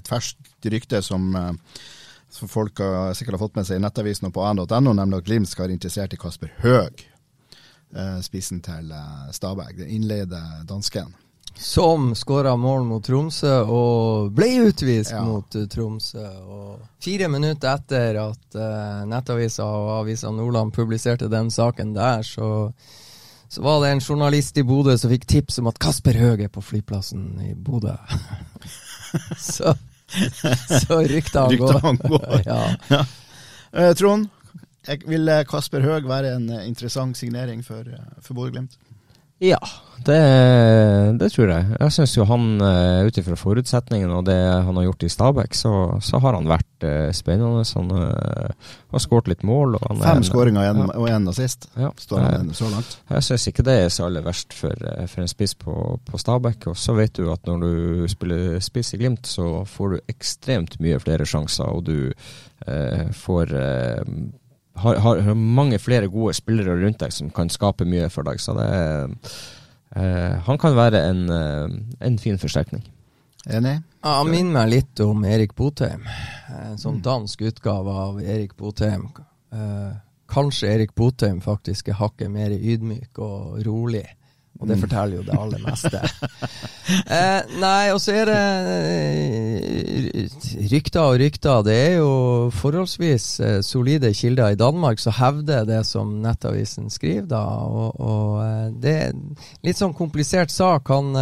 [0.00, 1.60] et ferskt rykte som, som
[2.50, 5.50] folk har sikkert har fått med seg i Nettavisen og på an.no, nemlig at Glimt
[5.50, 7.04] skal være interessert i Kasper Høeg,
[7.94, 11.14] eh, spissen til eh, Stabæk, den innleide dansken.
[11.54, 15.22] Som skåra mål mot Tromsø og ble utvist Ja.
[15.22, 16.24] mot eh, Tromsø.
[16.42, 22.72] Og fire minutter etter at uh, Nettavisa og Avisa Nordland publiserte den saken der, så,
[23.48, 26.50] så var det en journalist i Bodø som fikk tips om at Kasper Høeg er
[26.50, 27.94] på flyplassen i Bodø.
[29.38, 29.76] så
[30.86, 32.08] så rykta han går.
[32.08, 32.42] går.
[32.52, 32.76] ja.
[32.88, 33.04] ja.
[33.98, 34.28] Trond,
[35.08, 38.76] vil eh, Kasper Høeg være en eh, interessant signering for, eh, for Bodø-Glimt?
[39.42, 39.58] Ja,
[40.06, 40.18] det,
[41.18, 41.64] det tror jeg.
[41.80, 45.56] Jeg syns jo han, uh, ut ifra forutsetningene og det han har gjort i Stabæk,
[45.58, 45.72] så,
[46.04, 47.64] så har han vært eh, spennende.
[47.74, 49.74] Han eh, har skåret litt mål.
[50.02, 50.98] Fem skåringer og en- Ja.
[51.00, 51.90] og én assist, Ja.
[51.98, 52.98] står han så langt.
[53.10, 55.74] Jeg syns ikke det er så aller verst for, eh, for en spiss på,
[56.06, 56.68] på Stabæk.
[56.70, 60.78] Og så vet du at når du spiller spiss i Glimt, så får du ekstremt
[60.80, 62.12] mye flere sjanser, og du
[62.68, 64.02] eh, får eh,
[64.74, 68.40] har, har, har mange flere gode spillere rundt deg som kan skape mye for deg.
[68.42, 68.68] Så det
[69.96, 72.82] eh, Han kan være en, eh, en fin forsterkning.
[73.46, 73.76] Enig?
[74.02, 76.06] Ja, Han minner meg litt om Erik Botheim.
[76.64, 79.08] En sånn dansk utgave av Erik Botheim.
[79.52, 79.94] Eh,
[80.32, 84.06] kanskje Erik Botheim faktisk er hakket mer ydmyk og rolig.
[84.60, 86.00] Og det forteller jo det aller meste.
[87.16, 88.42] eh, nei, og så er det
[88.84, 90.36] eh,
[90.70, 91.64] rykter og rykter.
[91.66, 92.12] Det er jo
[92.54, 97.42] forholdsvis eh, solide kilder i Danmark som hevder det som Nettavisen skriver, da.
[97.66, 99.12] Og, og eh, det er
[99.66, 100.88] litt sånn komplisert sak.
[100.94, 101.18] Han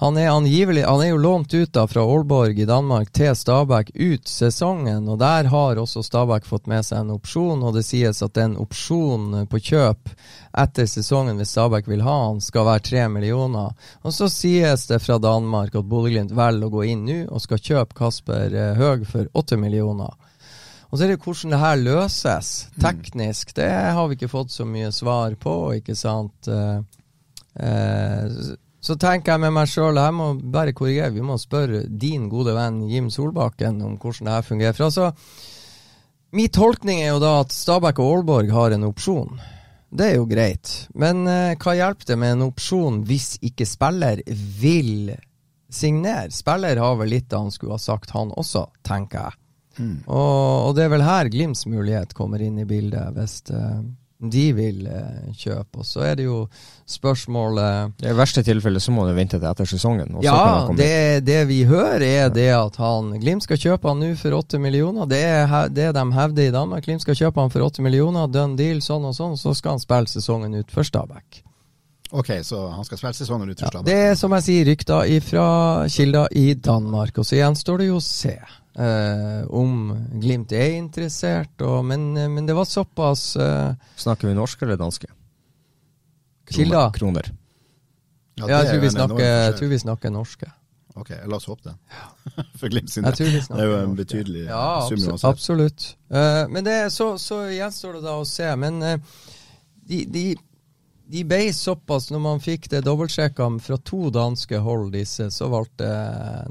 [0.00, 3.90] han er angivelig Han er jo lånt ut da fra Aalborg i Danmark til Stabæk
[3.94, 8.22] ut sesongen, og der har også Stabæk fått med seg en opsjon, og det sies
[8.24, 10.08] at den opsjonen på kjøp
[10.62, 13.74] etter sesongen, hvis Stabæk vil ha han, skal være tre millioner.
[14.00, 17.60] Og så sies det fra Danmark at Bodø-Glimt velger å gå inn nå og skal
[17.60, 20.16] kjøpe Kasper eh, Høeg for åtte millioner.
[20.88, 23.52] Og så er det hvordan det her løses teknisk.
[23.60, 26.48] Det har vi ikke fått så mye svar på, ikke sant.
[26.48, 26.80] Eh,
[27.68, 28.26] eh,
[28.80, 32.54] så tenker jeg med meg sjøl, jeg må bare korrigere, vi må spørre din gode
[32.56, 34.76] venn Jim Solbakken om hvordan det her fungerer.
[34.76, 35.10] For altså,
[36.32, 39.40] Min tolkning er jo da at Stabæk og Aalborg har en opsjon.
[39.90, 44.22] Det er jo greit, men eh, hva hjelper det med en opsjon hvis ikke spiller
[44.60, 45.10] vil
[45.66, 46.30] signere?
[46.30, 49.40] Spiller har vel litt han skulle ha sagt, han også, tenker jeg.
[50.06, 53.82] Og, og det er vel her Glimts mulighet kommer inn i bildet, hvis eh,
[54.20, 55.80] de vil eh, kjøpe.
[55.80, 56.42] Og så er det jo
[56.90, 60.14] spørsmålet I verste tilfelle så må du vente til etter sesongen.
[60.16, 63.56] og så kan Ja, komme det, det vi hører er det at han Glimt skal
[63.60, 65.06] kjøpe han nå for åtte millioner.
[65.10, 66.84] Det er det de hevder i Danmark.
[66.84, 69.36] Glimt skal kjøpe han for åtte millioner, done deal, sånn og sånn.
[69.40, 71.42] Så skal han spille sesongen ut for Stabæk.
[72.12, 73.86] Ok, så han skal spille sesongen ut for Ja, Stabæk.
[73.86, 75.48] det er som jeg sier, rykter fra
[75.88, 77.18] kilder i Danmark.
[77.18, 78.36] Og så gjenstår det jo å se
[78.80, 79.90] eh, om
[80.22, 81.54] Glimt er interessert.
[81.66, 85.10] Og, men, men det var såpass eh, Snakker vi norsk eller danske?
[86.50, 86.90] Kilder.
[86.96, 87.30] Kroner.
[88.40, 90.50] Ja, Ja, jeg tror vi snakker, jeg tror vi snakker norske.
[90.98, 91.74] Ok, la oss håpe det.
[92.58, 93.16] for Glimt sin Jeg del.
[93.16, 95.26] tror vi Det er jo en betydelig ja, sum uansett.
[95.28, 95.86] Absolutt.
[96.10, 98.48] Eh, men det, så, så gjenstår det da å se.
[98.58, 98.98] Men eh,
[99.90, 100.24] de, de,
[101.10, 105.88] de ble såpass Når man fikk det dobbeltsjekka fra to danske hold, disse, så valgte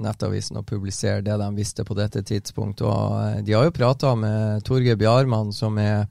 [0.01, 2.83] Nettavisen å publisere det de visste på dette tidspunkt.
[2.83, 6.07] Og eh, de har jo prata med Torgeir Bjarmann, som er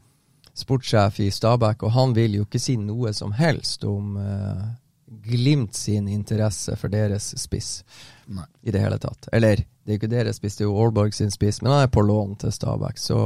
[0.59, 4.69] sportssjef i Stabæk, og han vil jo ikke si noe som helst om uh,
[5.09, 7.83] Glimt sin interesse for deres spiss
[8.29, 8.45] Nei.
[8.61, 9.31] i det hele tatt.
[9.33, 11.87] Eller, det er jo ikke deres spiss, det er jo Aalborg sin spiss, men han
[11.87, 13.01] er på lån til Stabæk.
[13.01, 13.19] Så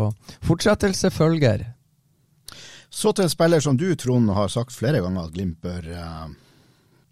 [0.47, 1.65] fortsettelse følger.
[2.93, 6.27] Så til en spiller som du, Trond, har sagt flere ganger at Glimt bør uh,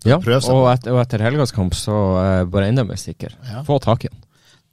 [0.04, 3.00] Ja, Prøv seg og, et, og etter helgas kamp så er jeg bare enda mer
[3.00, 3.34] sikker.
[3.48, 3.62] Ja.
[3.66, 4.20] Få tak i han.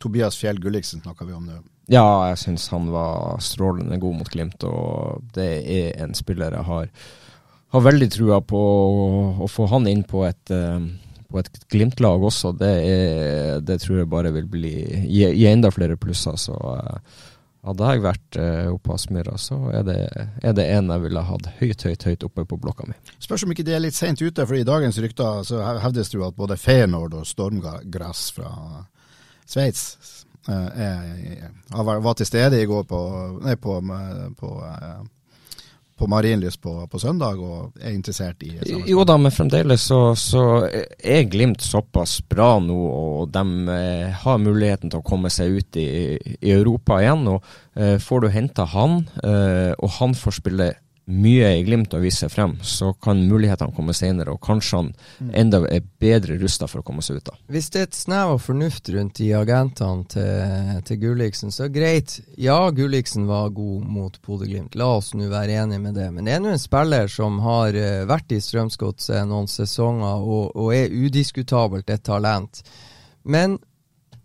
[0.03, 1.57] Tobias Fjell Gulliksen snakker vi om nå.
[1.89, 6.67] Ja, jeg syns han var strålende god mot Glimt, og det er en spiller jeg
[6.67, 6.89] har,
[7.75, 8.59] har veldig trua på.
[8.59, 10.83] å- Å få han inn på et, uh,
[11.31, 14.73] på et Glimt-lag også, det, er, det tror jeg bare vil bli,
[15.07, 16.35] gi, gi enda flere plusser.
[16.39, 16.99] Så eh,
[17.67, 19.97] hadde jeg vært eh, oppe på Aspmyra, så er det,
[20.43, 22.95] er det en jeg ville hatt høyt, høyt, høyt oppe på blokka mi.
[23.23, 26.19] Spørs om ikke det er litt seint ute, for i dagens rykter så hevdes det
[26.19, 28.53] jo at både Feyenoord og Stormgrass fra
[29.47, 29.83] Sveits
[30.47, 33.01] eh, var til stede i går på,
[33.43, 33.79] nei, på,
[34.39, 35.01] på, eh,
[35.97, 38.89] på Marienlyst på, på søndag og er interessert i samarbeid.
[38.91, 44.41] Jo da, men fremdeles så, så er Glimt såpass bra nå, og de eh, har
[44.41, 45.87] muligheten til å komme seg ut i,
[46.37, 47.25] i Europa igjen.
[47.33, 50.71] og eh, Får du henta han, eh, og han får spille
[51.07, 54.89] mye i Glimt å vise frem, så kan mulighetene komme senere, og kanskje han
[55.39, 57.35] enda er bedre rusta for å komme seg ut da.
[57.51, 62.17] Hvis det er et snev av fornuft rundt de agentene til, til Gulliksen, så greit.
[62.35, 66.09] Ja, Gulliksen var god mot Bodø-Glimt, la oss nå være enige med det.
[66.11, 70.51] Men det er nå en spiller som har eh, vært i Strømsgodset noen sesonger og,
[70.59, 72.61] og er udiskutabelt et talent.
[73.23, 73.57] Men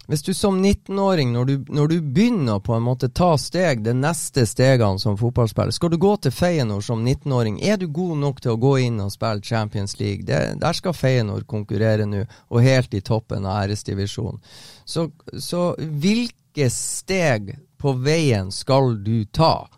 [0.06, 4.44] hvis du som 19-åring, når, når du begynner på en måte ta steg, de neste
[4.50, 8.56] stegene som fotballspiller, skal du gå til Feyenoord som 19-åring, er du god nok til
[8.56, 10.26] å gå inn og spille Champions League?
[10.26, 14.42] Det, der skal Feyenoord konkurrere nå, og helt i toppen av æresdivisjonen.
[14.84, 15.06] Så,
[15.38, 19.68] så hvilke steg på veien skal du ta?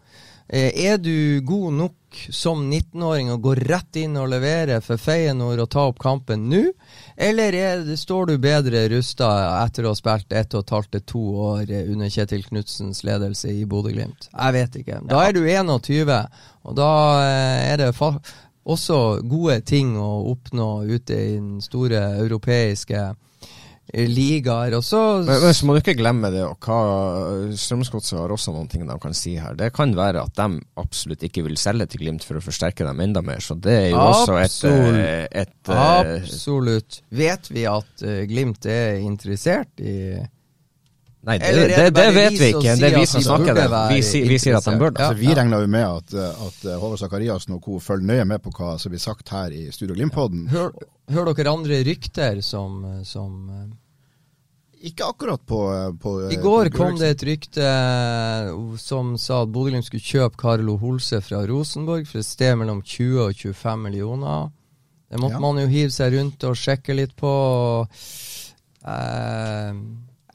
[0.48, 1.94] Eh, Er du god nok
[2.30, 6.60] som 19-åring å gå rett inn og levere for Feyenoord og ta opp kampen nå?
[7.16, 9.30] Eller er, står du bedre rusta
[9.64, 13.50] etter å ha spilt ett og et halvt til to år under Kjetil Knutsens ledelse
[13.50, 14.28] i Bodø-Glimt?
[14.30, 15.00] Jeg vet ikke.
[15.10, 16.14] Da er du 21,
[16.64, 16.90] og da
[17.24, 23.08] eh, er det også gode ting å oppnå ute i den store europeiske
[23.92, 24.74] ligaer.
[24.78, 26.78] Og så Men, men så må du ikke glemme det, og hva
[27.58, 29.56] Strømsgodset har også noen ting de kan si her.
[29.58, 33.00] Det kan være at de absolutt ikke vil selge til Glimt for å forsterke dem
[33.04, 35.00] enda mer, så det er jo også et, Absolutt.
[35.00, 35.84] eh, et eh,
[36.20, 37.00] Absolutt.
[37.14, 39.96] Vet vi at eh, Glimt er interessert i
[41.24, 42.72] Nei, det, det, det det, vet vi ikke.
[42.76, 43.68] Det er vi som snakker det.
[43.94, 45.00] Vi, vi sier at de bør det.
[45.00, 45.06] Ja.
[45.08, 47.78] Altså, vi regner jo med at, eh, at eh, Håvard Sakariassen og co.
[47.80, 50.42] følger nøye med på hva som blir sagt her i Studio Glimt-podden.
[50.52, 50.74] Hør,
[51.14, 52.76] hør dere andre rykter som,
[53.08, 53.70] som eh,
[54.90, 55.62] Ikke akkurat på,
[56.02, 57.70] på I går kom det et rykte
[58.84, 63.22] som sa at Bodø-Glimt skulle kjøpe Carlo Holse fra Rosenborg for et sted mellom 20
[63.30, 64.52] og 25 millioner.
[65.08, 65.44] Det måtte Ja.
[65.46, 67.32] man jo hive seg rundt og sjekke litt på.
[67.32, 67.88] og,
[68.84, 69.72] Eh,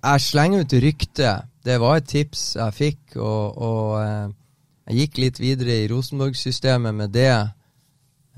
[0.03, 1.49] jeg slenger ut ryktet.
[1.65, 4.29] Det var et tips jeg fikk, og, og eh,
[4.89, 7.33] jeg gikk litt videre i Rosenborg-systemet med det.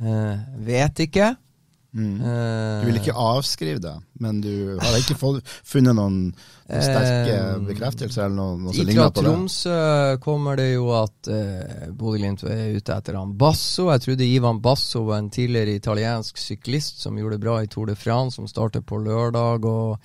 [0.02, 1.36] Eh, vet ikke.
[1.92, 2.22] Mm.
[2.24, 3.94] Eh, Du vil ikke avskrive det,
[4.24, 6.20] men du har ikke fått, funnet noen,
[6.72, 9.28] sterke Eh, bekreftelser eller noe, noe som ligner på det?
[9.28, 9.78] Tromsø
[10.24, 13.90] kommer det jo at uh, Bodø-Glimt er ute etter han Basso.
[13.92, 17.92] Jeg trodde Ivan Basso var en tidligere italiensk syklist som gjorde det bra i Tour
[17.92, 19.68] de France, som starter på lørdag.
[19.68, 20.00] og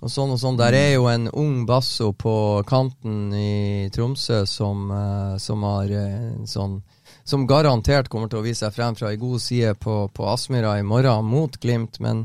[0.00, 0.58] og sånn og sånn.
[0.60, 2.34] Der er jo en ung basso på
[2.68, 6.80] kanten i Tromsø som, eh, som har eh, en sånn
[7.24, 10.78] Som garantert kommer til å vise seg frem fra ei god side på, på Aspmyra
[10.80, 12.24] i morgen mot Glimt, men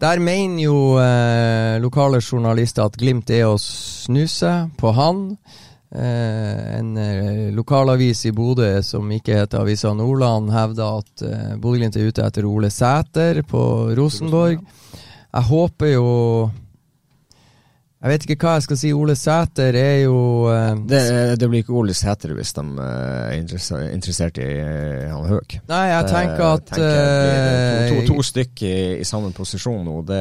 [0.00, 5.26] der mener jo eh, lokale journalister at Glimt er å snuse på han.
[5.94, 11.98] Eh, en eh, lokalavis i Bodø som ikke heter Avisa Nordland, hevder at eh, Bodø-Glimt
[12.00, 13.62] er ute etter Ole Sæter på
[13.94, 14.64] Rosenborg.
[15.34, 16.08] Jeg håper jo
[18.04, 18.88] Jeg vet ikke hva jeg skal si.
[18.92, 20.98] Ole Sæter er jo uh, Det,
[21.40, 22.88] det blir ikke Ole Sæter hvis de eh,
[23.30, 25.54] er interesse- interessert i uh, han Høg.
[25.70, 29.30] Nei, jeg Det tenker at tenker jeg to, to, eh, to stykk i, i samme
[29.32, 30.18] posisjon nå, det,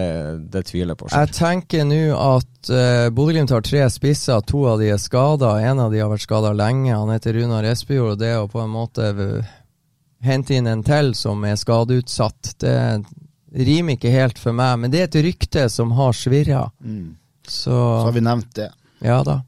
[0.54, 1.10] det tviler jeg på.
[1.12, 5.52] Jeg tenker nå at uh, Bodø-Glimt har tre spisser, to av de er skada.
[5.68, 6.94] En av de har vært skada lenge.
[6.96, 9.10] Han heter Runar Espejord, og det å på en måte
[10.24, 12.78] hente inn en til som er skadeutsatt, det
[13.68, 14.80] rimer ikke helt for meg.
[14.80, 16.64] Men det er et rykte som har svirra.
[16.80, 17.18] Mm.
[17.48, 18.70] Så Så har vi nevnt det.
[19.04, 19.42] ja da.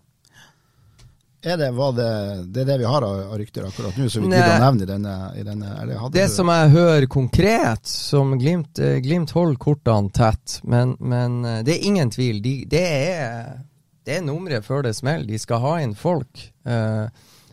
[1.45, 4.55] Er det, det, det er det vi har av, rykter akkurat nå, som vi gidder
[4.55, 8.97] å nevne i denne, i denne Det du- som jeg hører konkret, som Glimt, eh,
[8.97, 12.41] Glimt holder kortene tett, men, men eh, det er ingen tvil.
[12.41, 13.61] De, det er,
[14.03, 15.27] det er nummeret før det smeller.
[15.27, 16.51] De skal ha inn folk.
[16.65, 17.05] Uh,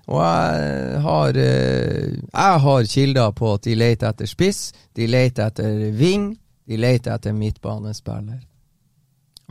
[0.08, 5.92] og jeg har, jeg har kilder på at de leter etter spiss, de leter etter
[5.92, 6.30] ving,
[6.66, 8.40] de leter etter midtbanespiller.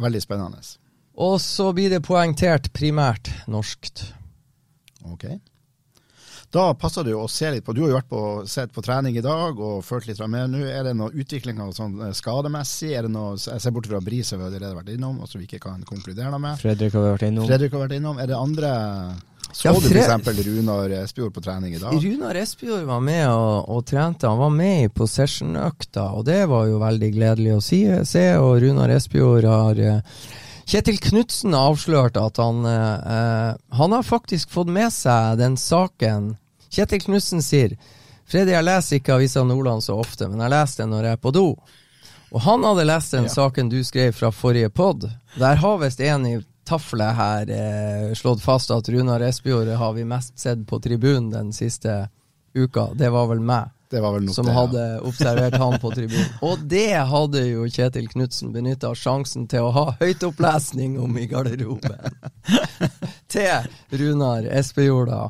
[0.01, 0.65] Veldig spennende.
[1.19, 4.05] Og så blir det poengtert primært norskt.
[5.11, 5.27] Ok.
[6.51, 8.83] Da passer det jo å se litt på Du har jo vært på, sett på
[8.83, 10.51] trening i dag og følt litt med.
[10.51, 12.91] Nå Er det noe utvikling av sånn eh, skademessig?
[12.97, 15.39] Er det noe, Jeg ser bort fra Bris, har vi allerede vært innom, og som
[15.39, 16.59] vi ikke kan konkludere med.
[16.59, 17.47] Fredrik har vært innom.
[17.47, 18.19] Fredrik har vært innom.
[18.19, 18.73] Er det andre
[19.51, 20.43] Så Ja, du f.eks.
[20.47, 21.95] Runar Espejord på trening i dag?
[22.03, 24.27] Runar Espejord var med og, og trente.
[24.27, 28.27] Han var med i possession-økta, og det var jo veldig gledelig å si, se.
[28.43, 30.21] Og Runar Espejord har eh,
[30.71, 36.37] Kjetil Knutsen avslørte at han eh, eh, Han har faktisk fått med seg den saken.
[36.71, 37.75] Kjetil Knutsen sier
[38.31, 41.25] Freddy, jeg leser ikke Avisa Nordland så ofte, men jeg leser den når jeg er
[41.25, 41.47] på do.
[42.31, 45.09] Og han hadde lest den saken du skrev fra forrige pod.
[45.35, 50.07] Der har visst en i taflet her eh, slått fast at Runar Espejord har vi
[50.07, 52.05] mest sett på tribunen den siste
[52.55, 52.93] uka.
[52.95, 53.75] Det var vel meg
[54.33, 54.59] Som det, ja.
[54.59, 56.29] hadde observert han på tribunen.
[56.47, 62.21] Og det hadde jo Kjetil Knutsen benytta sjansen til å ha høytopplesning om i garderoben.
[63.33, 65.27] til Runar Espejorda.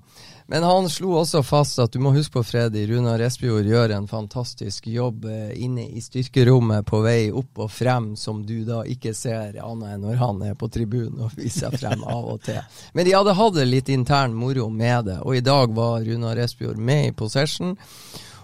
[0.51, 4.07] Men han slo også fast at du må huske på, Freddy, Runar Espejord gjør en
[4.11, 9.13] fantastisk jobb eh, inne i styrkerommet på vei opp og frem, som du da ikke
[9.15, 12.59] ser annet enn når han er på tribunen og viser frem av og til.
[12.91, 16.83] Men de hadde hatt litt intern moro med det, og i dag var Runar Espejord
[16.83, 17.77] med i possession.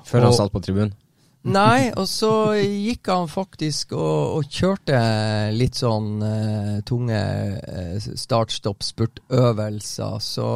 [0.08, 0.94] Før han satt på tribunen.
[1.48, 5.00] Nei, og så gikk han faktisk og, og kjørte
[5.56, 7.22] litt sånn uh, tunge
[7.62, 10.20] eh, start-stopp-spurtøvelser.
[10.24, 10.48] Så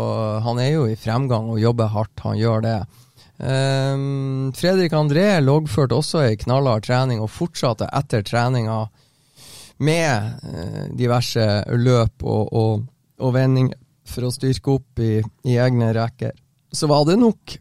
[0.46, 2.80] han er jo i fremgang og jobber hardt, han gjør det.
[3.42, 8.86] Um, Fredrik André loggførte også ei knallhard trening og fortsatte etter treninga
[9.82, 12.86] med uh, diverse løp og, og,
[13.22, 13.78] og vendinger
[14.12, 16.34] for å styrke opp i, i egne rekker.
[16.72, 17.58] Så var det nok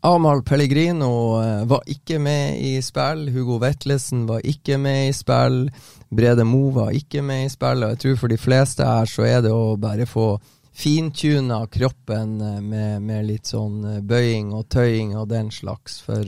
[0.00, 3.26] Amahl Pellegrino eh, var ikke med i spill.
[3.34, 5.64] Hugo Vetlesen var ikke med i spill.
[6.14, 7.82] Brede Mo var ikke med i spill.
[7.82, 10.36] Og jeg tror for de fleste her så er det å bare få
[10.78, 15.98] fintuna kroppen eh, med, med litt sånn eh, bøying og tøying og den slags.
[16.06, 16.22] For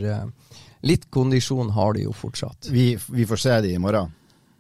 [0.82, 2.72] litt kondisjon har de jo fortsatt.
[2.74, 4.10] Vi, vi får se de i morgen.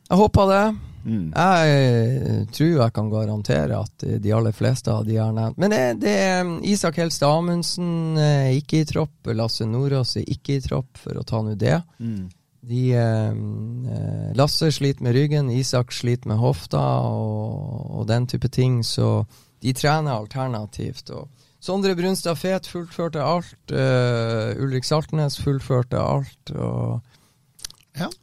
[0.06, 0.64] Jeg håper det.
[1.04, 1.30] Mm.
[1.32, 5.80] Jeg tror jeg kan garantere at de aller fleste av de har nevnt Men det,
[6.02, 8.18] det er mm, Isak Helst Amundsen
[8.56, 9.30] ikke i tropp.
[9.32, 11.78] Lasse Nordås er ikke i tropp, for å ta nå det.
[12.02, 12.28] Mm.
[12.60, 18.48] De, eh, eh, Lasse sliter med ryggen, Isak sliter med hofta og, og den type
[18.52, 19.24] ting, så
[19.64, 21.10] de trener alternativt.
[21.16, 21.28] Og
[21.60, 23.56] Sondre Brunstad Fet fullførte alt.
[23.68, 26.52] Uh, Ulrik Saltnes fullførte alt.
[26.56, 27.00] Og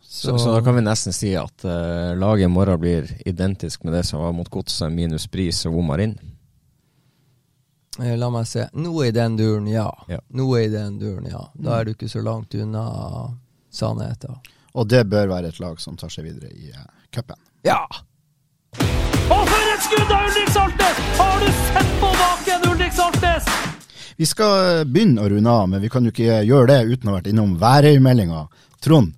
[0.07, 0.13] Ja.
[0.13, 3.93] Så, så da kan vi nesten si at uh, laget i morgen blir identisk med
[3.93, 6.15] det som var mot Godset, minus Bris og Omarin.
[6.15, 6.37] inn
[8.21, 8.69] La meg se.
[8.73, 9.89] Noe i den duren, ja.
[10.07, 10.19] Ja.
[10.29, 11.43] Noe i den duren, ja.
[11.53, 12.85] Da er du ikke så langt unna
[13.73, 14.37] sannheten.
[14.77, 17.37] Og det bør være et lag som tar seg videre i uh, cupen.
[17.67, 17.83] Ja!
[19.27, 20.99] Og for et skudd av Ulrik Saltnes!
[21.19, 23.49] Har du sett på baken, Ulrik Saltnes?
[24.17, 27.09] Vi skal eh, begynne å runde av, men vi kan jo ikke gjøre det uten
[27.09, 28.45] å ha vært innom værøymeldinga.
[28.81, 29.11] Trond,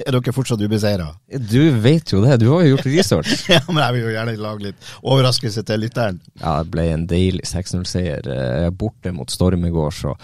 [0.06, 1.08] er dere fortsatt ubeseira?
[1.28, 3.46] Du vet jo det, du har jo gjort research.
[3.54, 6.20] ja, men jeg vil jo gjerne lage litt overraskelse til lytteren.
[6.42, 10.14] Ja, det ble en deilig 6-0-seier eh, borte mot Storm i går, så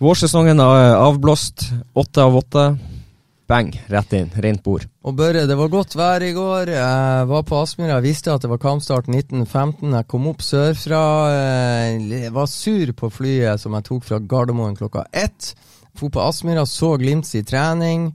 [0.00, 1.66] vårsesongen er avblåst.
[2.00, 2.70] Åtte av åtte.
[3.50, 4.28] Bang, rett inn.
[4.38, 4.84] Rent bord.
[5.02, 6.70] Og Børre, det var godt vær i går.
[6.70, 7.96] Jeg var på Aspmyra.
[8.04, 9.90] Visste at det var kampstart 1915.
[9.96, 11.00] Jeg kom opp sørfra.
[11.34, 15.50] eh, Jeg var sur på flyet som jeg tok fra Gardermoen klokka ett.
[15.98, 18.12] For på Aspmyra, så Glimts i trening.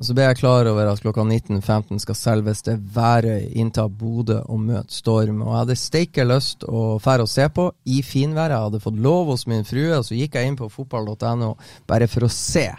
[0.00, 4.62] Og så ble jeg klar over at klokka 19.15 skal selveste Værøy innta Bodø og
[4.64, 5.42] møte Storm.
[5.44, 8.54] Og jeg hadde steike lyst å fære og se på i finværet.
[8.56, 11.50] Jeg hadde fått lov hos min frue, og så gikk jeg inn på fotball.no
[11.90, 12.70] bare for å se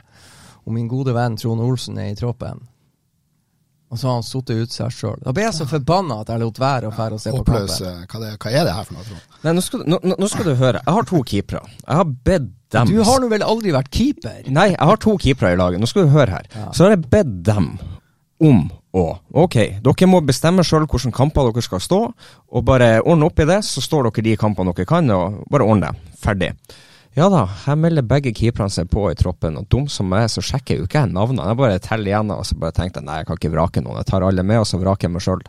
[0.66, 2.66] om min gode venn Trond Olsen er i troppen.
[3.92, 5.18] Og så har han sittet ut seg sjøl.
[5.22, 7.78] Da ble jeg så forbanna at jeg lot være å fære og se på Håpløs.
[7.78, 8.02] kampen.
[8.02, 9.38] eh, Hva, det, hva er det her for noe, Trond?
[9.44, 10.82] Nei, nå skal, nå- nå skal du høre.
[10.86, 11.62] Jeg har to keepere.
[11.86, 14.44] Jeg har bedt dem Du har nå vel aldri vært keeper?
[14.52, 15.82] Nei, jeg har to keepere i laget.
[15.82, 16.52] Nå skal du høre her.
[16.76, 17.74] Så har jeg bedt dem
[18.42, 19.06] om å
[19.46, 22.00] Ok, dere må bestemme sjøl hvilke kamper dere skal stå,
[22.52, 23.62] og bare ordne opp i det.
[23.64, 26.16] Så står dere de kampene dere kan, og bare ordne det.
[26.22, 26.52] Ferdig.
[27.16, 30.30] Ja da, her melder begge keeperne seg på i troppen, og dum som jeg er,
[30.32, 31.48] så sjekker jeg jo ikke navnene.
[31.52, 34.00] Jeg bare teller igjen, og så bare tenkte jeg nei, jeg kan ikke vrake noen.
[34.00, 35.44] Jeg tar alle med, og så vraker jeg meg sjøl.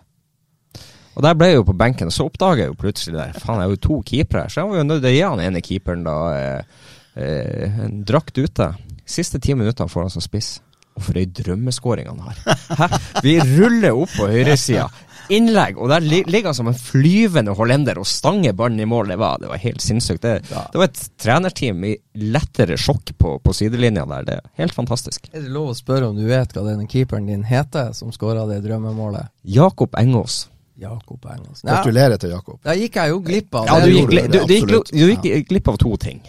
[1.13, 3.61] Og der ble jeg jo på benken, og så oppdager jeg jo plutselig der, faen,
[3.61, 5.63] jeg er jo to keepere så jeg var jo nødt til å gi han ene
[5.65, 8.73] keeperen da eh, eh, en drakt ute.
[9.05, 10.57] Siste ti minuttene får han som spiss.
[10.93, 12.43] Og for ei drømmeskåring han har.
[12.77, 13.01] Hæ?
[13.25, 14.91] Vi ruller opp på høyresida.
[15.33, 19.13] Innlegg, og der ligger han som en flyvende hollender og stanger ballen i mål.
[19.15, 20.25] Det var, det var helt sinnssykt.
[20.25, 21.95] Det, det var et trenerteam i
[22.35, 24.27] lettere sjokk på, på sidelinja der.
[24.29, 25.31] Det er helt fantastisk.
[25.33, 28.45] Er det lov å spørre om du vet hva denne keeperen din heter, som skåra
[28.51, 29.33] det drømmemålet?
[29.57, 30.43] Jakob Engås.
[30.83, 31.63] Jakob Engås.
[31.65, 32.59] Gratulerer til Jakob.
[32.67, 35.73] Da gikk jeg jo glipp av Ja, du gikk, du, du, gikk, du gikk glipp
[35.73, 36.21] av to ting.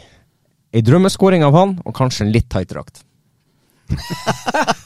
[0.74, 3.03] Ei drømmeskåring av han, og kanskje en litt tight drakt.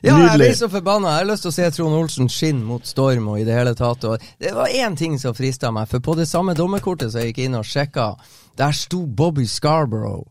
[0.00, 1.16] Ja, jeg blir så forbanna.
[1.16, 3.72] Jeg har lyst til å se Trond Olsen skinne mot Storm og i det hele
[3.76, 4.04] tatt.
[4.06, 7.32] Og det var én ting som frista meg, for på det samme dommerkortet som jeg
[7.32, 8.12] gikk inn og sjekka,
[8.60, 10.28] der sto Bobby Scarborough.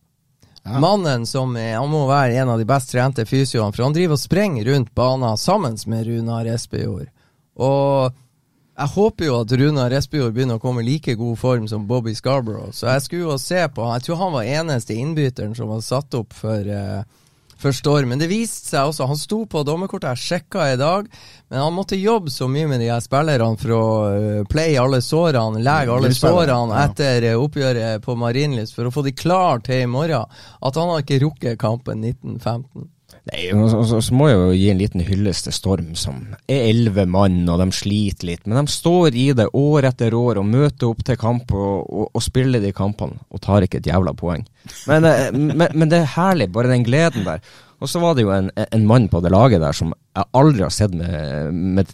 [0.69, 4.17] Mannen som er, han må være en av de best trente fysioene, for han driver
[4.17, 7.09] og sprenger rundt banen sammen med Runar Espejord.
[7.59, 8.13] Og
[8.79, 12.13] jeg håper jo at Runar Espejord begynner å komme i like god form som Bobby
[12.15, 13.87] Scarborough, så jeg skulle jo se på.
[13.97, 17.01] Jeg tror han var eneste innbytteren som var satt opp for uh,
[17.59, 18.09] for Storm.
[18.09, 21.09] Men det viste seg også, han sto på dommerkortet, jeg sjekka i dag,
[21.49, 25.01] men han måtte jobbe så mye med de her spillerne for å uh, play alle
[25.03, 29.83] sårene, lege alle sårene etter eh, oppgjøret på Marienlyst for å få de klar til
[29.83, 32.87] i morgen, at han har ikke rukket kampen 1915.
[33.29, 33.49] Nei,
[33.85, 37.61] så må jeg jo gi en liten hyllest til Storm, som er elleve mann, og
[37.61, 38.45] de sliter litt.
[38.47, 42.09] Men de står i det år etter år og møter opp til kamp og, og,
[42.15, 44.45] og spiller de kampene, og tar ikke et jævla poeng.
[44.89, 47.43] Men, eh, men, men det er herlig, bare den gleden der.
[47.79, 50.65] Og så var det jo en, en mann på det laget der som jeg aldri
[50.65, 51.93] har sett med, med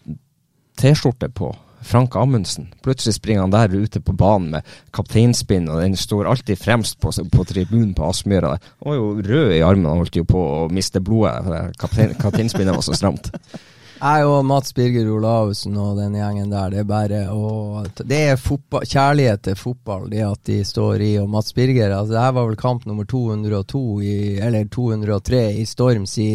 [0.80, 1.52] T-skjorte på.
[1.82, 2.70] Frank Amundsen.
[2.86, 7.12] Plutselig springer han der ute på banen med kapteinspinn, og den står alltid fremst på,
[7.32, 8.56] på tribunen på Aspmyra.
[8.84, 11.76] Han var jo rød i armen, han holdt jo på å miste blodet.
[11.82, 13.32] Kaptein, kapteinspinnet var så stramt.
[13.96, 18.42] Jeg og Mats Birger Olavsen og den gjengen der, det er bare å Det er
[18.42, 21.12] fotball, kjærlighet til fotball, det at de står i.
[21.22, 25.64] Og Mats Birger, altså det her var vel kamp nummer 202, i, eller 203 i
[25.70, 26.30] Storms i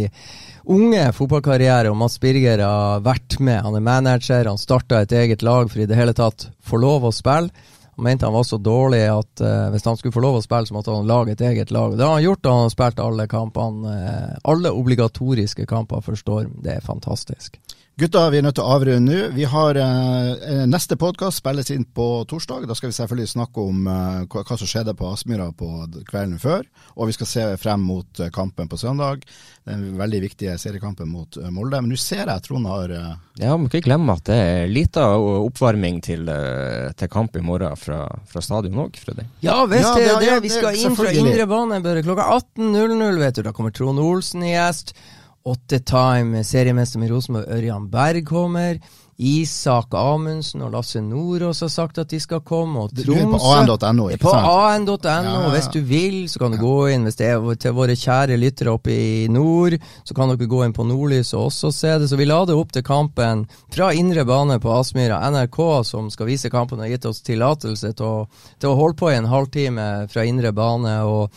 [0.72, 3.60] unge fotballkarriere, og Mats Birger har vært med.
[3.66, 7.10] Han er manager, han starta et eget lag for i det hele tatt få lov
[7.10, 7.52] å spille.
[8.00, 10.76] Mente han var så dårlig at uh, hvis han skulle få lov å spille, så
[10.76, 11.96] måtte han lage et eget lag.
[11.98, 13.94] Det har han gjort, og han har spilt alle kampene.
[13.94, 16.56] Uh, alle obligatoriske kamper for Storm.
[16.64, 17.60] Det er fantastisk.
[17.98, 19.16] Gutta, vi er nødt til å avrunde nå.
[19.36, 22.62] Vi har eh, Neste podkast spilles inn på torsdag.
[22.70, 25.68] Da skal vi selvfølgelig snakke om eh, hva, hva som skjedde på Aspmyra på
[26.08, 26.62] kvelden før.
[26.96, 29.26] Og vi skal se frem mot eh, kampen på søndag.
[29.68, 31.82] Den veldig viktige seriekampen mot eh, Molde.
[31.84, 33.12] Men nå ser jeg Trond har eh,
[33.42, 37.76] Ja, må ikke glemme at det er lita oppvarming til, eh, til kamp i morgen
[37.76, 39.28] fra, fra stadion òg, Freddy.
[39.44, 40.42] Ja visst Ja, det det- er det.
[40.48, 43.44] Vi det- skal inn fra indre bane bare klokka 18.00, vet du.
[43.50, 44.96] Da kommer Trond Olsen i gjest.
[45.44, 48.80] Åtte Time, seriemester med Rosenborg, Ørjan Berg kommer.
[49.20, 52.86] Isak Amundsen og Lasse Nordås har sagt at de skal komme.
[52.86, 54.96] Og Du er på an.no, På an.no.
[55.04, 55.50] Ja.
[55.52, 57.04] Hvis du vil, så kan du gå inn.
[57.04, 59.76] Hvis det er til våre kjære lyttere oppe i nord,
[60.08, 62.08] så kan dere gå inn på Nordlys og også se det.
[62.08, 65.20] Så vi la det opp til kampen fra indre bane på Aspmyra.
[65.28, 69.18] NRK, som skal vise kampen, har gitt oss tillatelse til, til å holde på i
[69.20, 70.96] en halvtime fra indre bane.
[71.04, 71.28] og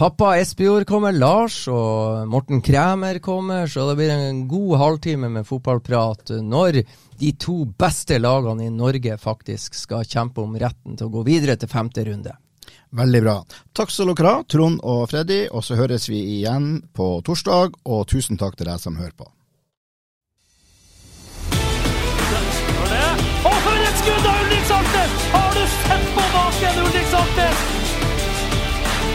[0.00, 5.44] Pappa Espejord kommer, Lars og Morten Kræmer kommer, så det blir en god halvtime med
[5.44, 6.78] fotballprat når
[7.20, 11.58] de to beste lagene i Norge faktisk skal kjempe om retten til å gå videre
[11.60, 12.32] til femte runde.
[12.96, 13.34] Veldig bra.
[13.76, 15.42] Takk skal dere ha, Trond og Freddy.
[15.52, 17.76] Og så høres vi igjen på torsdag.
[17.84, 19.28] Og tusen takk til deg som hører på.
[23.44, 25.20] Og for et skudd av Ulrik Saltnes!
[25.36, 27.79] Har du sett på baken, Ulrik Saltnes?